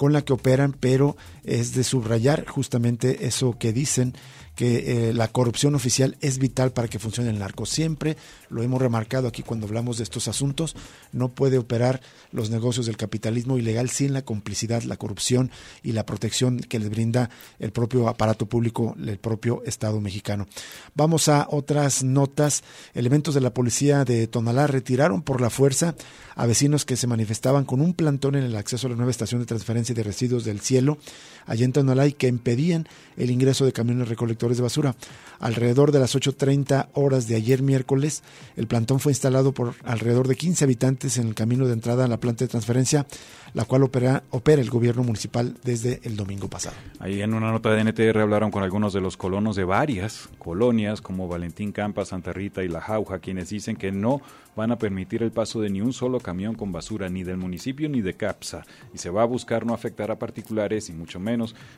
[0.00, 4.14] con la que operan, pero es de subrayar justamente eso que dicen
[4.60, 7.66] que eh, la corrupción oficial es vital para que funcione el narco.
[7.66, 8.16] Siempre
[8.48, 10.74] lo hemos remarcado aquí cuando hablamos de estos asuntos,
[11.12, 12.00] no puede operar
[12.32, 15.50] los negocios del capitalismo ilegal sin la complicidad, la corrupción
[15.82, 20.46] y la protección que les brinda el propio aparato público, el propio Estado mexicano.
[20.94, 22.62] Vamos a otras notas.
[22.94, 25.94] Elementos de la policía de Tonalá retiraron por la fuerza
[26.36, 29.40] a vecinos que se manifestaban con un plantón en el acceso a la nueva estación
[29.40, 30.98] de transferencia de residuos del cielo
[31.46, 32.86] allá en Tonalá que impedían
[33.16, 34.96] el ingreso de camiones recolectores de basura.
[35.38, 38.22] Alrededor de las 8.30 horas de ayer miércoles,
[38.56, 42.08] el plantón fue instalado por alrededor de 15 habitantes en el camino de entrada a
[42.08, 43.06] la planta de transferencia,
[43.54, 46.76] la cual opera, opera el gobierno municipal desde el domingo pasado.
[46.98, 51.00] Ahí en una nota de NTR hablaron con algunos de los colonos de varias colonias,
[51.00, 54.20] como Valentín Campa, Santa Rita y La Jauja, quienes dicen que no
[54.56, 57.88] van a permitir el paso de ni un solo camión con basura, ni del municipio
[57.88, 61.29] ni de CAPSA, y se va a buscar no afectar a particulares y mucho menos,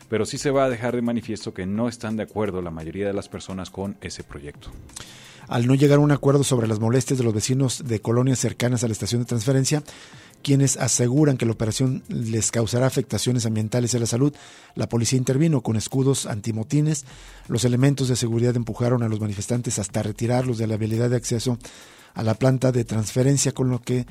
[0.09, 3.07] pero sí se va a dejar de manifiesto que no están de acuerdo la mayoría
[3.07, 4.69] de las personas con ese proyecto
[5.47, 8.83] al no llegar a un acuerdo sobre las molestias de los vecinos de colonias cercanas
[8.83, 9.83] a la estación de transferencia,
[10.41, 14.33] quienes aseguran que la operación les causará afectaciones ambientales a la salud.
[14.75, 17.05] La policía intervino con escudos antimotines.
[17.47, 21.57] Los elementos de seguridad empujaron a los manifestantes hasta retirarlos de la habilidad de acceso
[22.13, 24.05] a la planta de transferencia, con lo que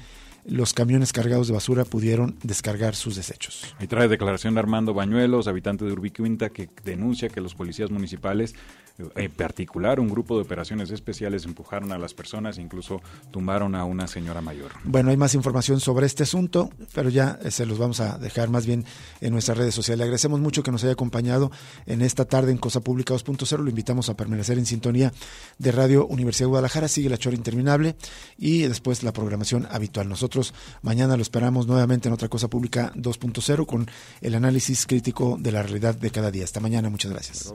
[0.44, 3.74] los camiones cargados de basura pudieron descargar sus desechos.
[3.80, 8.54] Y trae declaración de Armando Bañuelos, habitante de Urbiquinta, que denuncia que los policías municipales
[8.98, 13.84] en particular un grupo de operaciones especiales empujaron a las personas e incluso tumbaron a
[13.84, 14.72] una señora mayor.
[14.84, 18.50] Bueno, hay más información sobre este asunto, pero ya eh, se los vamos a dejar
[18.50, 18.84] más bien
[19.20, 19.98] en nuestras redes sociales.
[19.98, 21.50] Le agradecemos mucho que nos haya acompañado
[21.86, 23.58] en esta tarde en Cosa Pública 2.0.
[23.58, 25.12] Lo invitamos a permanecer en sintonía
[25.58, 26.88] de Radio Universidad de Guadalajara.
[26.88, 27.96] Sigue la chora interminable
[28.36, 30.08] y después la programación habitual.
[30.08, 33.86] Nosotros mañana lo esperamos nuevamente en otra Cosa Pública 2.0 con
[34.20, 36.44] el análisis crítico de la realidad de cada día.
[36.44, 36.90] Hasta mañana.
[36.90, 37.54] Muchas gracias.